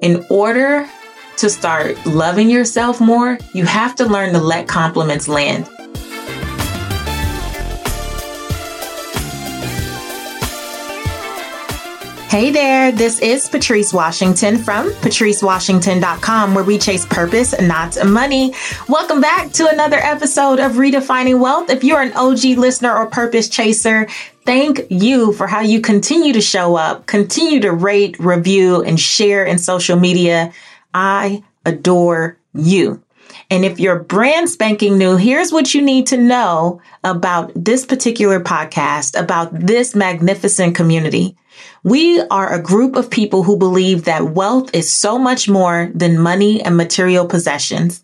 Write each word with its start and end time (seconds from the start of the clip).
In 0.00 0.24
order 0.30 0.88
to 1.38 1.50
start 1.50 2.04
loving 2.06 2.48
yourself 2.48 3.00
more, 3.00 3.36
you 3.52 3.64
have 3.64 3.96
to 3.96 4.04
learn 4.04 4.32
to 4.32 4.38
let 4.38 4.68
compliments 4.68 5.26
land. 5.26 5.68
Hey 12.28 12.50
there, 12.50 12.92
this 12.92 13.20
is 13.20 13.48
Patrice 13.48 13.92
Washington 13.92 14.58
from 14.58 14.90
patricewashington.com 14.90 16.54
where 16.54 16.62
we 16.62 16.78
chase 16.78 17.06
purpose, 17.06 17.58
not 17.60 17.96
money. 18.06 18.54
Welcome 18.88 19.20
back 19.20 19.50
to 19.52 19.68
another 19.68 19.96
episode 19.96 20.60
of 20.60 20.72
Redefining 20.72 21.40
Wealth. 21.40 21.70
If 21.70 21.82
you're 21.82 22.02
an 22.02 22.12
OG 22.12 22.58
listener 22.58 22.94
or 22.94 23.06
purpose 23.06 23.48
chaser, 23.48 24.06
thank 24.48 24.86
you 24.88 25.34
for 25.34 25.46
how 25.46 25.60
you 25.60 25.78
continue 25.78 26.32
to 26.32 26.40
show 26.40 26.74
up, 26.74 27.04
continue 27.04 27.60
to 27.60 27.70
rate, 27.70 28.18
review, 28.18 28.82
and 28.82 28.98
share 28.98 29.44
in 29.44 29.58
social 29.58 29.98
media. 29.98 30.54
I 30.94 31.44
adore 31.66 32.38
you. 32.54 33.02
And 33.50 33.62
if 33.66 33.78
you're 33.78 33.98
brand 33.98 34.48
spanking 34.48 34.96
new, 34.96 35.16
here's 35.16 35.52
what 35.52 35.74
you 35.74 35.82
need 35.82 36.06
to 36.06 36.16
know 36.16 36.80
about 37.04 37.52
this 37.54 37.84
particular 37.84 38.40
podcast, 38.40 39.20
about 39.20 39.52
this 39.52 39.94
magnificent 39.94 40.74
community. 40.74 41.36
We 41.84 42.18
are 42.30 42.50
a 42.50 42.62
group 42.62 42.96
of 42.96 43.10
people 43.10 43.42
who 43.42 43.58
believe 43.58 44.04
that 44.04 44.30
wealth 44.30 44.74
is 44.74 44.90
so 44.90 45.18
much 45.18 45.46
more 45.46 45.90
than 45.94 46.18
money 46.18 46.62
and 46.62 46.74
material 46.74 47.26
possessions. 47.26 48.02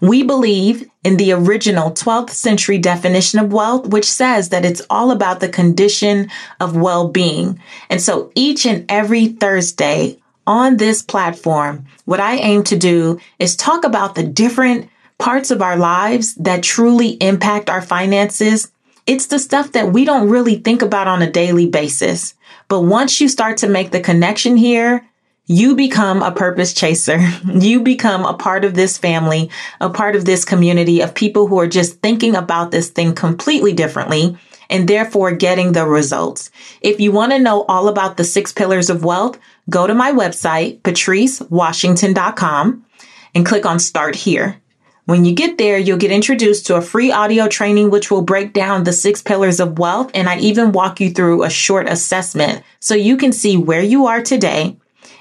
We 0.00 0.22
believe 0.22 0.88
in 1.04 1.16
the 1.16 1.32
original 1.32 1.90
12th 1.90 2.30
century 2.30 2.78
definition 2.78 3.38
of 3.38 3.52
wealth, 3.52 3.88
which 3.88 4.10
says 4.10 4.50
that 4.50 4.64
it's 4.64 4.82
all 4.90 5.10
about 5.10 5.40
the 5.40 5.48
condition 5.48 6.30
of 6.60 6.76
well-being. 6.76 7.60
And 7.90 8.00
so 8.00 8.30
each 8.34 8.66
and 8.66 8.84
every 8.88 9.28
Thursday 9.28 10.18
on 10.46 10.76
this 10.76 11.02
platform, 11.02 11.86
what 12.04 12.20
I 12.20 12.36
aim 12.36 12.64
to 12.64 12.76
do 12.76 13.20
is 13.38 13.56
talk 13.56 13.84
about 13.84 14.14
the 14.14 14.24
different 14.24 14.88
parts 15.18 15.50
of 15.50 15.62
our 15.62 15.76
lives 15.76 16.34
that 16.34 16.62
truly 16.62 17.10
impact 17.10 17.70
our 17.70 17.82
finances. 17.82 18.72
It's 19.06 19.26
the 19.26 19.38
stuff 19.38 19.72
that 19.72 19.92
we 19.92 20.04
don't 20.04 20.28
really 20.28 20.56
think 20.56 20.82
about 20.82 21.08
on 21.08 21.22
a 21.22 21.30
daily 21.30 21.68
basis. 21.68 22.34
But 22.68 22.80
once 22.80 23.20
you 23.20 23.28
start 23.28 23.58
to 23.58 23.68
make 23.68 23.90
the 23.90 24.00
connection 24.00 24.56
here, 24.56 25.06
you 25.52 25.76
become 25.76 26.22
a 26.22 26.32
purpose 26.32 26.72
chaser. 26.72 27.18
You 27.62 27.80
become 27.80 28.24
a 28.24 28.34
part 28.34 28.64
of 28.64 28.74
this 28.74 28.98
family, 28.98 29.50
a 29.80 29.90
part 29.90 30.16
of 30.16 30.24
this 30.24 30.44
community 30.44 31.00
of 31.00 31.14
people 31.14 31.46
who 31.46 31.60
are 31.60 31.68
just 31.68 32.00
thinking 32.00 32.34
about 32.34 32.70
this 32.70 32.88
thing 32.88 33.14
completely 33.14 33.72
differently 33.72 34.36
and 34.70 34.88
therefore 34.88 35.32
getting 35.32 35.72
the 35.72 35.86
results. 35.86 36.50
If 36.80 36.98
you 36.98 37.12
want 37.12 37.32
to 37.32 37.38
know 37.38 37.64
all 37.64 37.88
about 37.88 38.16
the 38.16 38.24
six 38.24 38.52
pillars 38.52 38.88
of 38.88 39.04
wealth, 39.04 39.38
go 39.68 39.86
to 39.86 39.94
my 39.94 40.12
website, 40.12 40.80
patricewashington.com 40.80 42.86
and 43.34 43.46
click 43.46 43.66
on 43.66 43.78
start 43.78 44.16
here. 44.16 44.60
When 45.04 45.24
you 45.24 45.34
get 45.34 45.58
there, 45.58 45.78
you'll 45.78 45.98
get 45.98 46.12
introduced 46.12 46.66
to 46.66 46.76
a 46.76 46.82
free 46.82 47.12
audio 47.12 47.48
training, 47.48 47.90
which 47.90 48.10
will 48.10 48.22
break 48.22 48.52
down 48.52 48.84
the 48.84 48.92
six 48.92 49.20
pillars 49.20 49.60
of 49.60 49.78
wealth. 49.78 50.10
And 50.14 50.28
I 50.28 50.38
even 50.38 50.72
walk 50.72 51.00
you 51.00 51.10
through 51.10 51.42
a 51.42 51.50
short 51.50 51.88
assessment 51.88 52.62
so 52.80 52.94
you 52.94 53.16
can 53.16 53.32
see 53.32 53.56
where 53.56 53.82
you 53.82 54.06
are 54.06 54.22
today 54.22 54.76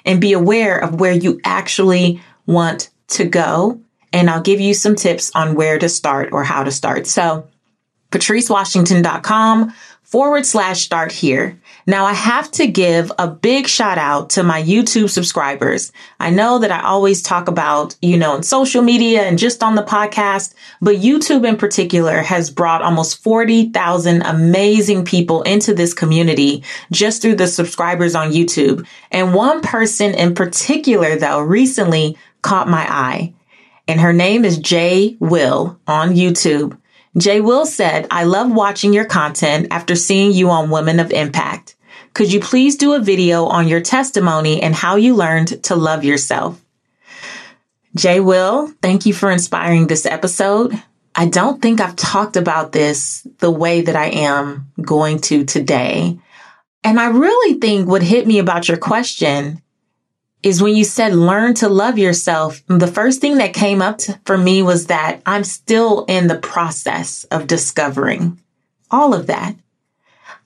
and 0.05 0.21
be 0.21 0.33
aware 0.33 0.77
of 0.77 0.99
where 0.99 1.13
you 1.13 1.39
actually 1.43 2.21
want 2.45 2.89
to 3.09 3.25
go. 3.25 3.79
And 4.13 4.29
I'll 4.29 4.41
give 4.41 4.59
you 4.59 4.73
some 4.73 4.95
tips 4.95 5.31
on 5.35 5.55
where 5.55 5.79
to 5.79 5.87
start 5.87 6.29
or 6.31 6.43
how 6.43 6.63
to 6.63 6.71
start. 6.71 7.07
So 7.07 7.47
patricewashington.com 8.11 9.73
forward 10.03 10.45
slash 10.45 10.81
start 10.81 11.11
here. 11.11 11.60
Now 11.87 12.05
I 12.05 12.13
have 12.13 12.51
to 12.51 12.67
give 12.67 13.11
a 13.17 13.27
big 13.27 13.67
shout 13.67 13.97
out 13.97 14.31
to 14.31 14.43
my 14.43 14.61
YouTube 14.61 15.09
subscribers. 15.09 15.91
I 16.19 16.29
know 16.29 16.59
that 16.59 16.71
I 16.71 16.81
always 16.83 17.21
talk 17.21 17.47
about, 17.47 17.95
you 18.01 18.17
know, 18.17 18.35
in 18.35 18.43
social 18.43 18.81
media 18.81 19.23
and 19.23 19.39
just 19.39 19.63
on 19.63 19.75
the 19.75 19.83
podcast, 19.83 20.53
but 20.81 20.97
YouTube 20.97 21.47
in 21.47 21.57
particular 21.57 22.21
has 22.21 22.49
brought 22.49 22.81
almost 22.81 23.23
40,000 23.23 24.21
amazing 24.21 25.05
people 25.05 25.41
into 25.43 25.73
this 25.73 25.93
community 25.93 26.63
just 26.91 27.21
through 27.21 27.35
the 27.35 27.47
subscribers 27.47 28.15
on 28.15 28.31
YouTube. 28.31 28.85
And 29.11 29.33
one 29.33 29.61
person 29.61 30.13
in 30.13 30.35
particular 30.35 31.15
though 31.15 31.39
recently 31.39 32.17
caught 32.41 32.67
my 32.67 32.85
eye 32.89 33.33
and 33.87 33.99
her 33.99 34.13
name 34.13 34.45
is 34.45 34.57
Jay 34.57 35.17
Will 35.19 35.79
on 35.87 36.11
YouTube. 36.11 36.77
Jay 37.17 37.41
Will 37.41 37.65
said, 37.65 38.07
I 38.09 38.23
love 38.23 38.51
watching 38.51 38.93
your 38.93 39.05
content 39.05 39.67
after 39.69 39.95
seeing 39.95 40.31
you 40.31 40.49
on 40.49 40.69
Women 40.69 40.99
of 40.99 41.11
Impact. 41.11 41.75
Could 42.13 42.31
you 42.31 42.39
please 42.39 42.77
do 42.77 42.93
a 42.93 42.99
video 42.99 43.45
on 43.45 43.67
your 43.67 43.81
testimony 43.81 44.61
and 44.61 44.73
how 44.73 44.95
you 44.95 45.15
learned 45.15 45.63
to 45.65 45.75
love 45.75 46.03
yourself? 46.03 46.61
Jay 47.95 48.21
Will, 48.21 48.73
thank 48.81 49.05
you 49.05 49.13
for 49.13 49.29
inspiring 49.29 49.87
this 49.87 50.05
episode. 50.05 50.81
I 51.13 51.27
don't 51.27 51.61
think 51.61 51.81
I've 51.81 51.97
talked 51.97 52.37
about 52.37 52.71
this 52.71 53.27
the 53.39 53.51
way 53.51 53.81
that 53.81 53.97
I 53.97 54.07
am 54.07 54.71
going 54.81 55.19
to 55.21 55.43
today. 55.43 56.17
And 56.83 56.99
I 56.99 57.09
really 57.09 57.59
think 57.59 57.89
what 57.89 58.01
hit 58.01 58.25
me 58.25 58.39
about 58.39 58.69
your 58.69 58.77
question 58.77 59.61
is 60.43 60.61
when 60.61 60.75
you 60.75 60.83
said 60.83 61.13
learn 61.13 61.53
to 61.55 61.69
love 61.69 61.97
yourself. 61.97 62.61
The 62.67 62.87
first 62.87 63.21
thing 63.21 63.37
that 63.37 63.53
came 63.53 63.81
up 63.81 64.01
for 64.25 64.37
me 64.37 64.63
was 64.63 64.87
that 64.87 65.21
I'm 65.25 65.43
still 65.43 66.05
in 66.05 66.27
the 66.27 66.37
process 66.37 67.23
of 67.25 67.47
discovering 67.47 68.39
all 68.89 69.13
of 69.13 69.27
that. 69.27 69.55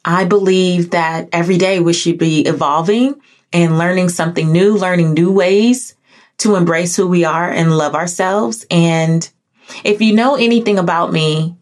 I 0.04 0.26
believe 0.26 0.92
that 0.92 1.30
every 1.32 1.58
day 1.58 1.80
we 1.80 1.94
should 1.94 2.18
be 2.18 2.42
evolving 2.42 3.20
and 3.52 3.78
learning 3.78 4.10
something 4.10 4.52
new, 4.52 4.74
learning 4.76 5.14
new 5.14 5.32
ways 5.32 5.96
to 6.40 6.56
embrace 6.56 6.96
who 6.96 7.08
we 7.08 7.24
are 7.24 7.50
and 7.50 7.78
love 7.78 7.96
ourselves. 7.96 8.66
And 8.70 9.28
if 9.84 10.02
you 10.02 10.14
know 10.14 10.36
anything 10.36 10.78
about 10.78 11.12
me, 11.12 11.56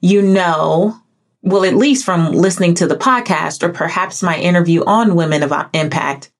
you 0.00 0.22
know, 0.22 0.98
well, 1.42 1.64
at 1.64 1.74
least 1.74 2.04
from 2.04 2.32
listening 2.32 2.74
to 2.74 2.86
the 2.86 2.96
podcast 2.96 3.62
or 3.62 3.68
perhaps 3.68 4.22
my 4.22 4.38
interview 4.38 4.84
on 4.84 5.14
Women 5.14 5.42
of 5.42 5.52
Impact, 5.72 6.30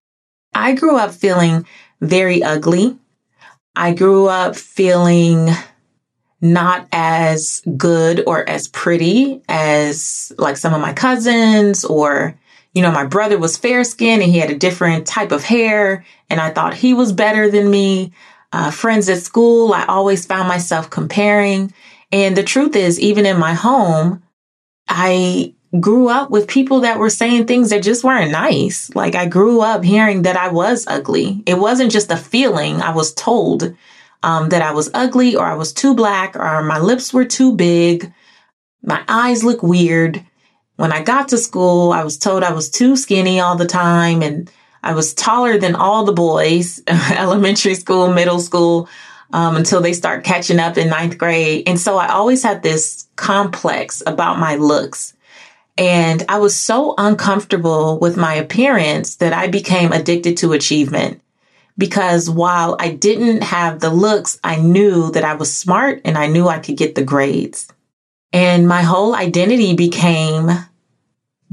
I 0.54 0.74
grew 0.74 0.96
up 0.96 1.12
feeling 1.12 1.66
very 2.00 2.42
ugly. 2.42 2.96
I 3.76 3.94
grew 3.94 4.26
up 4.26 4.56
feeling 4.56 5.50
not 6.40 6.86
as 6.92 7.62
good 7.76 8.22
or 8.26 8.48
as 8.48 8.68
pretty 8.68 9.42
as 9.48 10.32
like 10.38 10.56
some 10.56 10.72
of 10.72 10.80
my 10.80 10.92
cousins 10.92 11.84
or 11.84 12.38
you 12.74 12.82
know 12.82 12.92
my 12.92 13.04
brother 13.04 13.38
was 13.38 13.56
fair 13.56 13.82
skinned 13.82 14.22
and 14.22 14.30
he 14.30 14.38
had 14.38 14.50
a 14.50 14.58
different 14.58 15.06
type 15.06 15.32
of 15.32 15.42
hair 15.42 16.04
and 16.30 16.40
I 16.40 16.50
thought 16.50 16.74
he 16.74 16.94
was 16.94 17.12
better 17.12 17.50
than 17.50 17.70
me. 17.70 18.12
Uh, 18.52 18.70
friends 18.70 19.08
at 19.08 19.18
school, 19.18 19.72
I 19.74 19.84
always 19.86 20.24
found 20.24 20.48
myself 20.48 20.88
comparing. 20.88 21.72
And 22.12 22.36
the 22.36 22.42
truth 22.42 22.74
is, 22.76 22.98
even 22.98 23.26
in 23.26 23.38
my 23.38 23.52
home, 23.52 24.22
I 24.88 25.54
grew 25.80 26.08
up 26.08 26.30
with 26.30 26.48
people 26.48 26.80
that 26.80 26.98
were 26.98 27.10
saying 27.10 27.46
things 27.46 27.70
that 27.70 27.82
just 27.82 28.04
weren't 28.04 28.32
nice. 28.32 28.94
Like 28.94 29.14
I 29.14 29.26
grew 29.26 29.60
up 29.60 29.84
hearing 29.84 30.22
that 30.22 30.36
I 30.36 30.48
was 30.48 30.86
ugly. 30.86 31.42
It 31.46 31.58
wasn't 31.58 31.92
just 31.92 32.10
a 32.10 32.16
feeling. 32.16 32.80
I 32.80 32.94
was 32.94 33.12
told 33.12 33.74
um, 34.22 34.48
that 34.48 34.62
I 34.62 34.72
was 34.72 34.90
ugly 34.94 35.36
or 35.36 35.44
I 35.44 35.54
was 35.54 35.72
too 35.72 35.94
black 35.94 36.36
or 36.36 36.62
my 36.62 36.78
lips 36.78 37.12
were 37.12 37.26
too 37.26 37.54
big. 37.54 38.12
My 38.82 39.02
eyes 39.08 39.44
look 39.44 39.62
weird. 39.62 40.24
When 40.76 40.92
I 40.92 41.02
got 41.02 41.28
to 41.28 41.38
school, 41.38 41.92
I 41.92 42.02
was 42.02 42.18
told 42.18 42.42
I 42.42 42.52
was 42.52 42.70
too 42.70 42.96
skinny 42.96 43.40
all 43.40 43.56
the 43.56 43.66
time 43.66 44.22
and 44.22 44.50
I 44.82 44.94
was 44.94 45.12
taller 45.12 45.58
than 45.58 45.74
all 45.74 46.04
the 46.04 46.12
boys, 46.12 46.80
elementary 46.88 47.74
school, 47.74 48.12
middle 48.12 48.40
school, 48.40 48.88
um, 49.32 49.56
until 49.56 49.82
they 49.82 49.92
start 49.92 50.24
catching 50.24 50.60
up 50.60 50.78
in 50.78 50.88
ninth 50.88 51.18
grade. 51.18 51.64
And 51.68 51.78
so 51.78 51.98
I 51.98 52.08
always 52.08 52.42
had 52.42 52.62
this 52.62 53.06
complex 53.16 54.02
about 54.06 54.38
my 54.38 54.54
looks. 54.56 55.14
And 55.78 56.24
I 56.28 56.38
was 56.38 56.56
so 56.56 56.94
uncomfortable 56.98 58.00
with 58.00 58.16
my 58.16 58.34
appearance 58.34 59.16
that 59.16 59.32
I 59.32 59.46
became 59.46 59.92
addicted 59.92 60.36
to 60.38 60.52
achievement. 60.52 61.22
Because 61.78 62.28
while 62.28 62.76
I 62.80 62.90
didn't 62.90 63.44
have 63.44 63.78
the 63.78 63.90
looks, 63.90 64.40
I 64.42 64.56
knew 64.56 65.12
that 65.12 65.22
I 65.22 65.34
was 65.34 65.54
smart 65.54 66.00
and 66.04 66.18
I 66.18 66.26
knew 66.26 66.48
I 66.48 66.58
could 66.58 66.76
get 66.76 66.96
the 66.96 67.04
grades. 67.04 67.68
And 68.32 68.66
my 68.66 68.82
whole 68.82 69.14
identity 69.14 69.76
became 69.76 70.50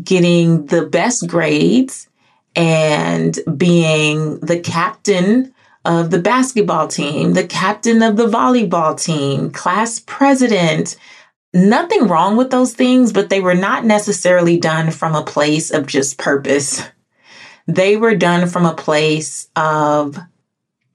getting 0.03 0.65
the 0.65 0.87
best 0.87 1.27
grades 1.27 2.09
and 2.55 3.37
being 3.55 4.39
the 4.39 4.59
captain 4.59 5.53
of 5.85 6.09
the 6.09 6.19
basketball 6.19 6.87
team, 6.87 7.33
the 7.33 7.45
captain 7.45 8.01
of 8.01 8.17
the 8.17 8.25
volleyball 8.25 8.99
team, 8.99 9.51
class 9.51 9.99
president, 9.99 10.97
nothing 11.55 12.07
wrong 12.07 12.35
with 12.35 12.51
those 12.51 12.73
things, 12.73 13.13
but 13.13 13.29
they 13.29 13.39
were 13.39 13.55
not 13.55 13.85
necessarily 13.85 14.59
done 14.59 14.91
from 14.91 15.15
a 15.15 15.23
place 15.23 15.71
of 15.71 15.87
just 15.87 16.17
purpose. 16.17 16.83
They 17.65 17.97
were 17.97 18.15
done 18.15 18.47
from 18.47 18.65
a 18.65 18.75
place 18.75 19.47
of 19.55 20.17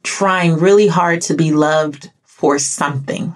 trying 0.03 0.55
really 0.55 0.87
hard 0.87 1.23
to 1.23 1.35
be 1.35 1.53
loved 1.53 2.11
for 2.25 2.59
something. 2.59 3.35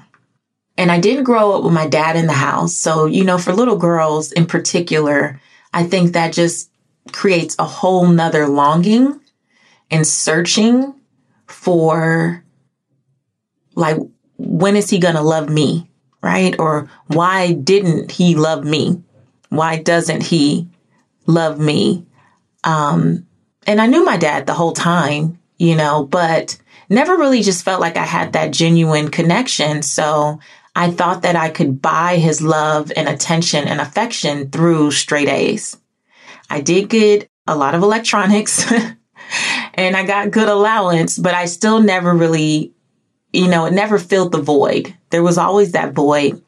And 0.76 0.90
I 0.90 1.00
didn't 1.00 1.24
grow 1.24 1.52
up 1.52 1.64
with 1.64 1.72
my 1.72 1.86
dad 1.86 2.16
in 2.16 2.26
the 2.26 2.32
house. 2.32 2.74
So, 2.74 3.06
you 3.06 3.24
know, 3.24 3.38
for 3.38 3.52
little 3.52 3.76
girls 3.76 4.32
in 4.32 4.46
particular, 4.46 5.40
I 5.72 5.84
think 5.84 6.12
that 6.12 6.32
just 6.32 6.70
creates 7.12 7.56
a 7.58 7.64
whole 7.64 8.06
nother 8.06 8.48
longing 8.48 9.20
and 9.90 10.06
searching 10.06 10.94
for 11.46 12.44
like, 13.74 13.98
when 14.36 14.76
is 14.76 14.90
he 14.90 14.98
going 14.98 15.14
to 15.14 15.22
love 15.22 15.48
me? 15.48 15.90
Right? 16.24 16.58
Or 16.58 16.88
why 17.08 17.52
didn't 17.52 18.10
he 18.10 18.34
love 18.34 18.64
me? 18.64 19.02
Why 19.50 19.76
doesn't 19.76 20.22
he 20.22 20.70
love 21.26 21.60
me? 21.60 22.06
Um, 22.64 23.26
and 23.66 23.78
I 23.78 23.86
knew 23.86 24.06
my 24.06 24.16
dad 24.16 24.46
the 24.46 24.54
whole 24.54 24.72
time, 24.72 25.38
you 25.58 25.76
know, 25.76 26.02
but 26.02 26.58
never 26.88 27.18
really 27.18 27.42
just 27.42 27.62
felt 27.62 27.82
like 27.82 27.98
I 27.98 28.04
had 28.04 28.32
that 28.32 28.52
genuine 28.52 29.10
connection. 29.10 29.82
So 29.82 30.40
I 30.74 30.90
thought 30.90 31.22
that 31.22 31.36
I 31.36 31.50
could 31.50 31.82
buy 31.82 32.16
his 32.16 32.40
love 32.40 32.90
and 32.96 33.06
attention 33.06 33.68
and 33.68 33.80
affection 33.80 34.50
through 34.50 34.92
straight 34.92 35.28
A's. 35.28 35.76
I 36.48 36.62
did 36.62 36.88
get 36.88 37.28
a 37.46 37.54
lot 37.54 37.74
of 37.74 37.82
electronics 37.82 38.70
and 39.74 39.96
I 39.96 40.04
got 40.04 40.30
good 40.30 40.48
allowance, 40.48 41.18
but 41.18 41.34
I 41.34 41.44
still 41.44 41.80
never 41.80 42.14
really, 42.14 42.72
you 43.34 43.48
know, 43.48 43.66
it 43.66 43.72
never 43.72 43.98
filled 43.98 44.32
the 44.32 44.40
void. 44.40 44.94
There 45.10 45.22
was 45.22 45.38
always 45.38 45.72
that 45.72 45.92
void. 45.92 46.42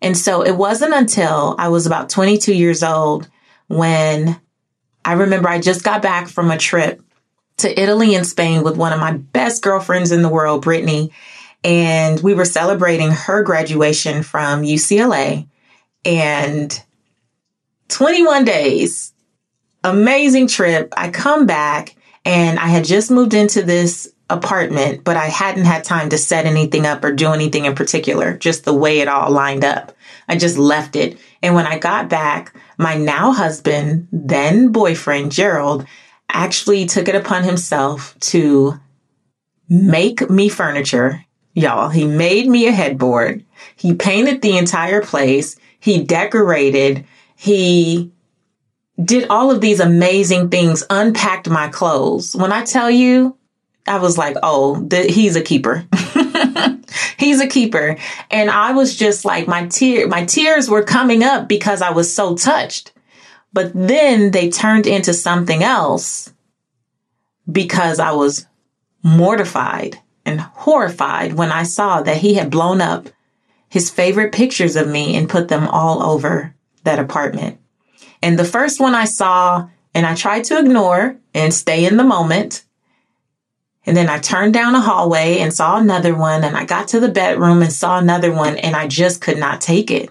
And 0.00 0.16
so 0.16 0.42
it 0.42 0.56
wasn't 0.56 0.94
until 0.94 1.56
I 1.58 1.68
was 1.68 1.86
about 1.86 2.10
22 2.10 2.54
years 2.54 2.82
old 2.82 3.28
when 3.66 4.40
I 5.04 5.14
remember 5.14 5.48
I 5.48 5.60
just 5.60 5.82
got 5.82 6.02
back 6.02 6.28
from 6.28 6.50
a 6.50 6.58
trip 6.58 7.02
to 7.58 7.80
Italy 7.80 8.14
and 8.14 8.26
Spain 8.26 8.62
with 8.62 8.76
one 8.76 8.92
of 8.92 9.00
my 9.00 9.12
best 9.12 9.62
girlfriends 9.62 10.12
in 10.12 10.22
the 10.22 10.28
world, 10.28 10.62
Brittany. 10.62 11.12
And 11.64 12.20
we 12.20 12.34
were 12.34 12.44
celebrating 12.44 13.10
her 13.10 13.42
graduation 13.42 14.22
from 14.22 14.62
UCLA. 14.62 15.48
And 16.04 16.80
21 17.88 18.44
days, 18.44 19.12
amazing 19.82 20.46
trip. 20.46 20.92
I 20.96 21.10
come 21.10 21.46
back 21.46 21.96
and 22.24 22.58
I 22.58 22.66
had 22.68 22.84
just 22.84 23.10
moved 23.10 23.34
into 23.34 23.62
this 23.62 24.12
apartment, 24.30 25.04
but 25.04 25.16
I 25.16 25.26
hadn't 25.26 25.64
had 25.64 25.84
time 25.84 26.10
to 26.10 26.18
set 26.18 26.46
anything 26.46 26.86
up 26.86 27.02
or 27.02 27.12
do 27.12 27.32
anything 27.32 27.64
in 27.64 27.74
particular, 27.74 28.36
just 28.36 28.64
the 28.64 28.74
way 28.74 29.00
it 29.00 29.08
all 29.08 29.30
lined 29.30 29.64
up. 29.64 29.92
I 30.28 30.36
just 30.36 30.58
left 30.58 30.96
it. 30.96 31.18
And 31.42 31.54
when 31.54 31.66
I 31.66 31.78
got 31.78 32.10
back, 32.10 32.54
my 32.76 32.96
now 32.96 33.32
husband, 33.32 34.08
then 34.12 34.70
boyfriend, 34.70 35.32
Gerald, 35.32 35.86
actually 36.28 36.84
took 36.86 37.08
it 37.08 37.14
upon 37.14 37.44
himself 37.44 38.18
to 38.20 38.78
make 39.68 40.28
me 40.28 40.48
furniture. 40.48 41.24
Y'all, 41.54 41.88
he 41.88 42.06
made 42.06 42.46
me 42.48 42.66
a 42.66 42.72
headboard. 42.72 43.44
He 43.76 43.94
painted 43.94 44.42
the 44.42 44.58
entire 44.58 45.02
place. 45.02 45.56
He 45.80 46.04
decorated. 46.04 47.06
He 47.34 48.12
did 49.02 49.28
all 49.30 49.50
of 49.50 49.60
these 49.60 49.80
amazing 49.80 50.50
things, 50.50 50.84
unpacked 50.90 51.48
my 51.48 51.68
clothes. 51.68 52.36
When 52.36 52.52
I 52.52 52.64
tell 52.64 52.90
you, 52.90 53.37
I 53.88 53.98
was 53.98 54.18
like, 54.18 54.36
oh, 54.42 54.86
th- 54.86 55.14
he's 55.14 55.36
a 55.36 55.42
keeper. 55.42 55.86
he's 57.18 57.40
a 57.40 57.48
keeper. 57.48 57.96
And 58.30 58.50
I 58.50 58.72
was 58.72 58.96
just 58.96 59.24
like, 59.24 59.48
my 59.48 59.66
tear, 59.66 60.06
my 60.06 60.24
tears 60.24 60.68
were 60.68 60.82
coming 60.82 61.22
up 61.22 61.48
because 61.48 61.82
I 61.82 61.90
was 61.90 62.14
so 62.14 62.36
touched. 62.36 62.92
But 63.52 63.72
then 63.74 64.30
they 64.30 64.50
turned 64.50 64.86
into 64.86 65.14
something 65.14 65.62
else 65.62 66.32
because 67.50 67.98
I 67.98 68.12
was 68.12 68.46
mortified 69.02 69.98
and 70.24 70.40
horrified 70.40 71.32
when 71.32 71.50
I 71.50 71.62
saw 71.62 72.02
that 72.02 72.18
he 72.18 72.34
had 72.34 72.50
blown 72.50 72.80
up 72.80 73.08
his 73.68 73.90
favorite 73.90 74.32
pictures 74.32 74.76
of 74.76 74.88
me 74.88 75.16
and 75.16 75.28
put 75.28 75.48
them 75.48 75.66
all 75.68 76.02
over 76.02 76.54
that 76.84 76.98
apartment. 76.98 77.58
And 78.22 78.38
the 78.38 78.44
first 78.44 78.80
one 78.80 78.94
I 78.94 79.04
saw 79.04 79.68
and 79.94 80.06
I 80.06 80.14
tried 80.14 80.44
to 80.44 80.58
ignore 80.58 81.16
and 81.34 81.52
stay 81.52 81.84
in 81.84 81.96
the 81.96 82.04
moment. 82.04 82.64
And 83.88 83.96
then 83.96 84.10
I 84.10 84.18
turned 84.18 84.52
down 84.52 84.74
a 84.74 84.82
hallway 84.82 85.38
and 85.38 85.50
saw 85.50 85.78
another 85.78 86.14
one 86.14 86.44
and 86.44 86.54
I 86.54 86.66
got 86.66 86.88
to 86.88 87.00
the 87.00 87.08
bedroom 87.08 87.62
and 87.62 87.72
saw 87.72 87.96
another 87.96 88.30
one 88.30 88.58
and 88.58 88.76
I 88.76 88.86
just 88.86 89.22
could 89.22 89.38
not 89.38 89.62
take 89.62 89.90
it. 89.90 90.10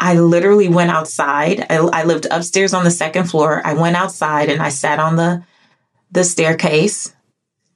I 0.00 0.14
literally 0.14 0.68
went 0.68 0.90
outside. 0.90 1.66
I, 1.68 1.76
I 1.76 2.04
lived 2.04 2.26
upstairs 2.30 2.72
on 2.72 2.84
the 2.84 2.90
second 2.90 3.24
floor. 3.24 3.60
I 3.62 3.74
went 3.74 3.94
outside 3.94 4.48
and 4.48 4.62
I 4.62 4.70
sat 4.70 4.98
on 4.98 5.16
the, 5.16 5.44
the 6.10 6.24
staircase. 6.24 7.14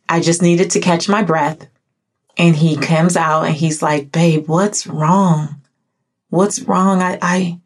I 0.08 0.20
just 0.20 0.40
needed 0.40 0.70
to 0.70 0.81
catch 0.81 1.11
my 1.11 1.23
breath. 1.23 1.69
And 2.38 2.56
he 2.56 2.79
comes 2.79 3.19
out 3.19 3.43
and 3.43 3.55
he's 3.55 3.82
like, 3.82 4.12
babe, 4.12 4.49
what's 4.49 4.87
wrong? 4.87 5.61
What's 6.31 6.62
wrong? 6.62 7.02
I, 7.02 7.19
I, 7.20 7.61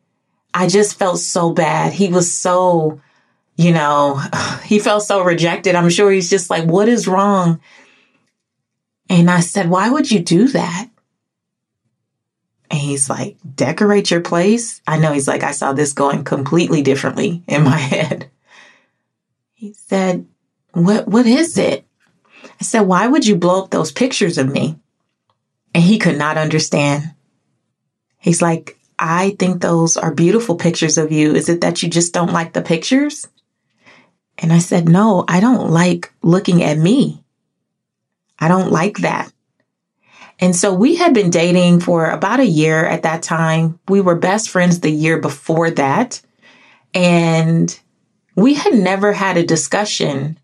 I 0.52 0.66
just 0.66 0.98
felt 0.98 1.20
so 1.20 1.52
bad. 1.52 1.92
He 1.92 2.08
was 2.08 2.32
so, 2.32 3.00
you 3.56 3.72
know, 3.72 4.20
he 4.64 4.78
felt 4.78 5.02
so 5.02 5.22
rejected. 5.22 5.74
I'm 5.74 5.90
sure 5.90 6.10
he's 6.10 6.30
just 6.30 6.50
like, 6.50 6.64
what 6.64 6.88
is 6.88 7.08
wrong? 7.08 7.60
And 9.08 9.30
I 9.30 9.40
said, 9.40 9.70
why 9.70 9.88
would 9.88 10.10
you 10.10 10.20
do 10.20 10.48
that? 10.48 10.88
And 12.70 12.80
he's 12.80 13.08
like, 13.08 13.36
decorate 13.54 14.10
your 14.10 14.20
place. 14.20 14.80
I 14.86 14.98
know 14.98 15.12
he's 15.12 15.28
like, 15.28 15.44
I 15.44 15.52
saw 15.52 15.72
this 15.72 15.92
going 15.92 16.24
completely 16.24 16.82
differently 16.82 17.44
in 17.46 17.62
my 17.62 17.76
head. 17.76 18.30
He 19.54 19.72
said, 19.72 20.26
what, 20.72 21.06
what 21.06 21.26
is 21.26 21.56
it? 21.56 21.84
I 22.60 22.64
said, 22.64 22.82
why 22.82 23.06
would 23.06 23.26
you 23.26 23.36
blow 23.36 23.62
up 23.62 23.70
those 23.70 23.92
pictures 23.92 24.38
of 24.38 24.50
me? 24.50 24.78
And 25.74 25.84
he 25.84 25.98
could 25.98 26.18
not 26.18 26.38
understand. 26.38 27.14
He's 28.18 28.42
like, 28.42 28.78
I 28.98 29.36
think 29.38 29.60
those 29.60 29.96
are 29.96 30.12
beautiful 30.12 30.56
pictures 30.56 30.98
of 30.98 31.12
you. 31.12 31.34
Is 31.34 31.48
it 31.48 31.60
that 31.60 31.82
you 31.82 31.88
just 31.88 32.14
don't 32.14 32.32
like 32.32 32.52
the 32.52 32.62
pictures? 32.62 33.28
And 34.38 34.52
I 34.52 34.58
said, 34.58 34.88
no, 34.88 35.24
I 35.26 35.40
don't 35.40 35.70
like 35.70 36.12
looking 36.22 36.62
at 36.62 36.78
me. 36.78 37.22
I 38.38 38.48
don't 38.48 38.70
like 38.70 38.98
that. 38.98 39.32
And 40.38 40.54
so 40.54 40.74
we 40.74 40.96
had 40.96 41.14
been 41.14 41.30
dating 41.30 41.80
for 41.80 42.10
about 42.10 42.40
a 42.40 42.46
year 42.46 42.84
at 42.84 43.04
that 43.04 43.22
time. 43.22 43.80
We 43.88 44.02
were 44.02 44.14
best 44.14 44.50
friends 44.50 44.80
the 44.80 44.90
year 44.90 45.18
before 45.18 45.70
that. 45.70 46.20
And 46.92 47.78
we 48.34 48.54
had 48.54 48.74
never 48.74 49.12
had 49.14 49.38
a 49.38 49.46
discussion 49.46 50.38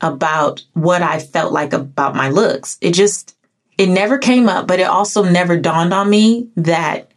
about 0.00 0.64
what 0.74 1.02
I 1.02 1.20
felt 1.20 1.52
like 1.52 1.72
about 1.72 2.16
my 2.16 2.30
looks. 2.30 2.78
It 2.80 2.94
just, 2.94 3.36
it 3.76 3.88
never 3.88 4.18
came 4.18 4.48
up, 4.48 4.66
but 4.66 4.80
it 4.80 4.88
also 4.88 5.22
never 5.22 5.56
dawned 5.56 5.92
on 5.92 6.10
me 6.10 6.48
that 6.56 7.10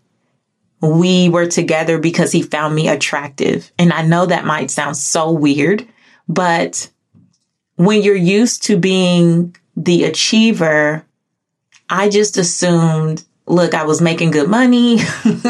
we 0.82 1.30
were 1.30 1.48
together 1.48 2.00
because 2.00 2.32
he 2.32 2.42
found 2.42 2.76
me 2.76 2.88
attractive. 2.88 3.72
And 3.78 3.94
I 3.94 4.04
know 4.04 4.26
that 4.28 4.46
might 4.46 4.72
sound 4.72 4.98
so 4.98 5.32
weird, 5.32 5.88
but 6.28 6.90
when 7.76 8.02
you're 8.02 8.16
used 8.16 8.64
to 8.64 8.78
being 8.78 9.56
the 9.76 10.04
achiever, 10.04 11.06
I 11.90 12.10
just 12.10 12.38
assumed, 12.38 13.24
look, 13.48 13.74
I 13.74 13.84
was 13.84 14.02
making 14.02 14.32
good 14.32 14.50
money. 14.50 15.00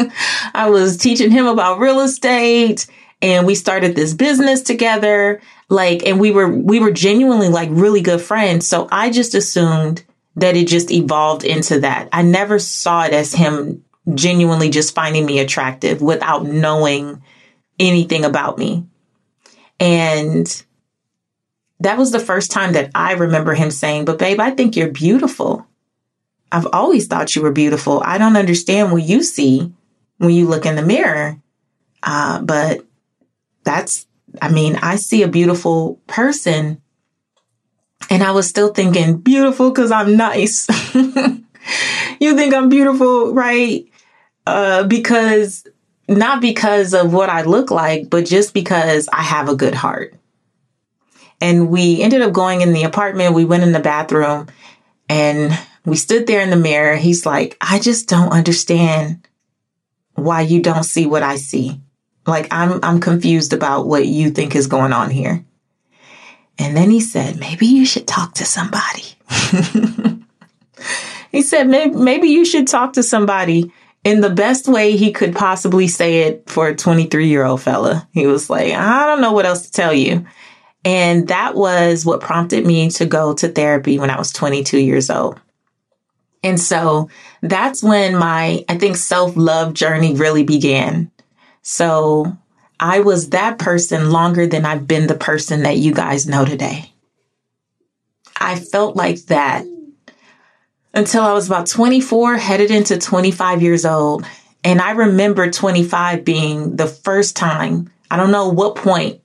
I 0.54 0.68
was 0.70 0.96
teaching 0.96 1.30
him 1.30 1.46
about 1.46 1.78
real 1.78 2.00
estate 2.00 2.86
and 3.20 3.46
we 3.46 3.54
started 3.54 3.94
this 3.94 4.14
business 4.14 4.62
together. 4.62 5.40
Like, 5.68 6.04
and 6.06 6.18
we 6.18 6.30
were, 6.30 6.48
we 6.48 6.80
were 6.80 6.90
genuinely 6.90 7.48
like 7.48 7.68
really 7.70 8.00
good 8.00 8.20
friends. 8.20 8.66
So 8.66 8.88
I 8.90 9.10
just 9.10 9.34
assumed 9.34 10.04
that 10.36 10.56
it 10.56 10.66
just 10.66 10.90
evolved 10.90 11.44
into 11.44 11.80
that. 11.80 12.08
I 12.12 12.22
never 12.22 12.58
saw 12.58 13.04
it 13.04 13.12
as 13.12 13.32
him 13.32 13.84
genuinely 14.14 14.70
just 14.70 14.94
finding 14.94 15.24
me 15.24 15.38
attractive 15.38 16.02
without 16.02 16.44
knowing 16.44 17.22
anything 17.78 18.24
about 18.24 18.58
me. 18.58 18.86
And 19.78 20.64
that 21.82 21.98
was 21.98 22.12
the 22.12 22.20
first 22.20 22.50
time 22.50 22.72
that 22.72 22.90
I 22.94 23.12
remember 23.12 23.54
him 23.54 23.70
saying, 23.70 24.04
But 24.04 24.18
babe, 24.18 24.40
I 24.40 24.50
think 24.50 24.76
you're 24.76 24.90
beautiful. 24.90 25.66
I've 26.50 26.68
always 26.72 27.06
thought 27.06 27.34
you 27.34 27.42
were 27.42 27.52
beautiful. 27.52 28.02
I 28.04 28.18
don't 28.18 28.36
understand 28.36 28.92
what 28.92 29.02
you 29.02 29.22
see 29.22 29.72
when 30.18 30.30
you 30.30 30.46
look 30.46 30.66
in 30.66 30.76
the 30.76 30.82
mirror. 30.82 31.40
Uh, 32.02 32.42
but 32.42 32.84
that's, 33.64 34.06
I 34.40 34.50
mean, 34.50 34.76
I 34.76 34.96
see 34.96 35.22
a 35.22 35.28
beautiful 35.28 36.00
person. 36.06 36.80
And 38.10 38.22
I 38.22 38.32
was 38.32 38.48
still 38.48 38.74
thinking, 38.74 39.18
beautiful 39.18 39.70
because 39.70 39.90
I'm 39.90 40.16
nice. 40.16 40.68
you 40.94 42.36
think 42.36 42.52
I'm 42.54 42.68
beautiful, 42.68 43.32
right? 43.32 43.86
Uh, 44.46 44.84
because 44.84 45.66
not 46.08 46.40
because 46.40 46.92
of 46.92 47.12
what 47.14 47.30
I 47.30 47.42
look 47.42 47.70
like, 47.70 48.10
but 48.10 48.26
just 48.26 48.52
because 48.52 49.08
I 49.12 49.22
have 49.22 49.48
a 49.48 49.56
good 49.56 49.74
heart. 49.74 50.14
And 51.42 51.70
we 51.70 52.00
ended 52.00 52.22
up 52.22 52.32
going 52.32 52.60
in 52.60 52.72
the 52.72 52.84
apartment. 52.84 53.34
We 53.34 53.44
went 53.44 53.64
in 53.64 53.72
the 53.72 53.80
bathroom 53.80 54.46
and 55.08 55.52
we 55.84 55.96
stood 55.96 56.28
there 56.28 56.40
in 56.40 56.50
the 56.50 56.56
mirror. 56.56 56.94
He's 56.94 57.26
like, 57.26 57.56
I 57.60 57.80
just 57.80 58.08
don't 58.08 58.30
understand 58.30 59.26
why 60.14 60.42
you 60.42 60.62
don't 60.62 60.84
see 60.84 61.04
what 61.04 61.24
I 61.24 61.34
see. 61.34 61.80
Like 62.28 62.46
I'm 62.52 62.78
I'm 62.84 63.00
confused 63.00 63.52
about 63.52 63.88
what 63.88 64.06
you 64.06 64.30
think 64.30 64.54
is 64.54 64.68
going 64.68 64.92
on 64.92 65.10
here. 65.10 65.44
And 66.58 66.76
then 66.76 66.90
he 66.90 67.00
said, 67.00 67.40
maybe 67.40 67.66
you 67.66 67.84
should 67.84 68.06
talk 68.06 68.34
to 68.34 68.44
somebody. 68.44 69.02
he 71.32 71.42
said, 71.42 71.66
maybe, 71.66 71.96
maybe 71.96 72.28
you 72.28 72.44
should 72.44 72.68
talk 72.68 72.92
to 72.92 73.02
somebody 73.02 73.72
in 74.04 74.20
the 74.20 74.30
best 74.30 74.68
way 74.68 74.96
he 74.96 75.10
could 75.10 75.34
possibly 75.34 75.88
say 75.88 76.22
it 76.22 76.48
for 76.48 76.68
a 76.68 76.76
23 76.76 77.26
year 77.26 77.44
old 77.44 77.62
fella. 77.62 78.06
He 78.12 78.28
was 78.28 78.48
like, 78.48 78.72
I 78.74 79.06
don't 79.06 79.20
know 79.20 79.32
what 79.32 79.46
else 79.46 79.62
to 79.62 79.72
tell 79.72 79.92
you. 79.92 80.24
And 80.84 81.28
that 81.28 81.54
was 81.54 82.04
what 82.04 82.20
prompted 82.20 82.66
me 82.66 82.90
to 82.90 83.06
go 83.06 83.34
to 83.34 83.48
therapy 83.48 83.98
when 83.98 84.10
I 84.10 84.18
was 84.18 84.32
22 84.32 84.78
years 84.78 85.10
old. 85.10 85.40
And 86.42 86.58
so 86.58 87.08
that's 87.40 87.82
when 87.82 88.16
my, 88.16 88.64
I 88.68 88.76
think, 88.76 88.96
self 88.96 89.36
love 89.36 89.74
journey 89.74 90.14
really 90.14 90.42
began. 90.42 91.10
So 91.62 92.36
I 92.80 93.00
was 93.00 93.30
that 93.30 93.58
person 93.58 94.10
longer 94.10 94.46
than 94.48 94.66
I've 94.66 94.88
been 94.88 95.06
the 95.06 95.14
person 95.14 95.62
that 95.62 95.78
you 95.78 95.94
guys 95.94 96.26
know 96.26 96.44
today. 96.44 96.92
I 98.40 98.58
felt 98.58 98.96
like 98.96 99.18
that 99.26 99.64
until 100.92 101.22
I 101.22 101.32
was 101.32 101.46
about 101.46 101.68
24, 101.68 102.36
headed 102.36 102.72
into 102.72 102.98
25 102.98 103.62
years 103.62 103.84
old. 103.84 104.26
And 104.64 104.80
I 104.80 104.92
remember 104.92 105.50
25 105.50 106.24
being 106.24 106.76
the 106.76 106.86
first 106.86 107.36
time, 107.36 107.90
I 108.10 108.16
don't 108.16 108.32
know 108.32 108.48
what 108.48 108.76
point 108.76 109.21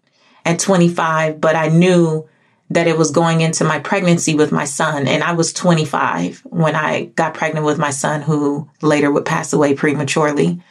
at 0.48 0.60
25, 0.60 1.42
but 1.42 1.56
I 1.56 1.68
knew 1.68 2.28
that 2.70 2.88
it 2.88 2.98
was 2.98 3.12
going 3.12 3.42
into 3.42 3.64
my 3.64 3.80
pregnancy 3.80 4.34
with 4.34 4.52
my 4.52 4.66
son. 4.66 5.08
And 5.08 5.24
I 5.24 5.34
was 5.34 5.54
25 5.54 6.40
when 6.46 6.76
I 6.76 7.06
got 7.16 7.34
pregnant 7.34 7.66
with 7.66 7.78
my 7.78 7.92
son, 7.92 8.22
who 8.22 8.70
later 8.82 9.12
would 9.12 9.26
pass 9.26 9.54
away 9.54 9.74
prematurely. 9.74 10.62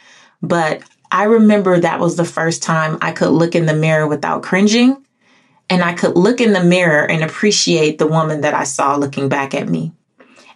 But 0.41 0.81
I 1.11 1.23
remember 1.23 1.79
that 1.79 1.99
was 1.99 2.15
the 2.15 2.25
first 2.25 2.61
time 2.63 2.97
I 3.01 3.11
could 3.11 3.29
look 3.29 3.55
in 3.55 3.65
the 3.65 3.73
mirror 3.73 4.07
without 4.07 4.43
cringing. 4.43 5.03
And 5.69 5.83
I 5.83 5.93
could 5.93 6.15
look 6.15 6.39
in 6.39 6.53
the 6.53 6.63
mirror 6.63 7.09
and 7.09 7.23
appreciate 7.23 7.97
the 7.97 8.07
woman 8.07 8.41
that 8.41 8.53
I 8.53 8.63
saw 8.63 8.95
looking 8.95 9.29
back 9.29 9.53
at 9.53 9.67
me. 9.67 9.91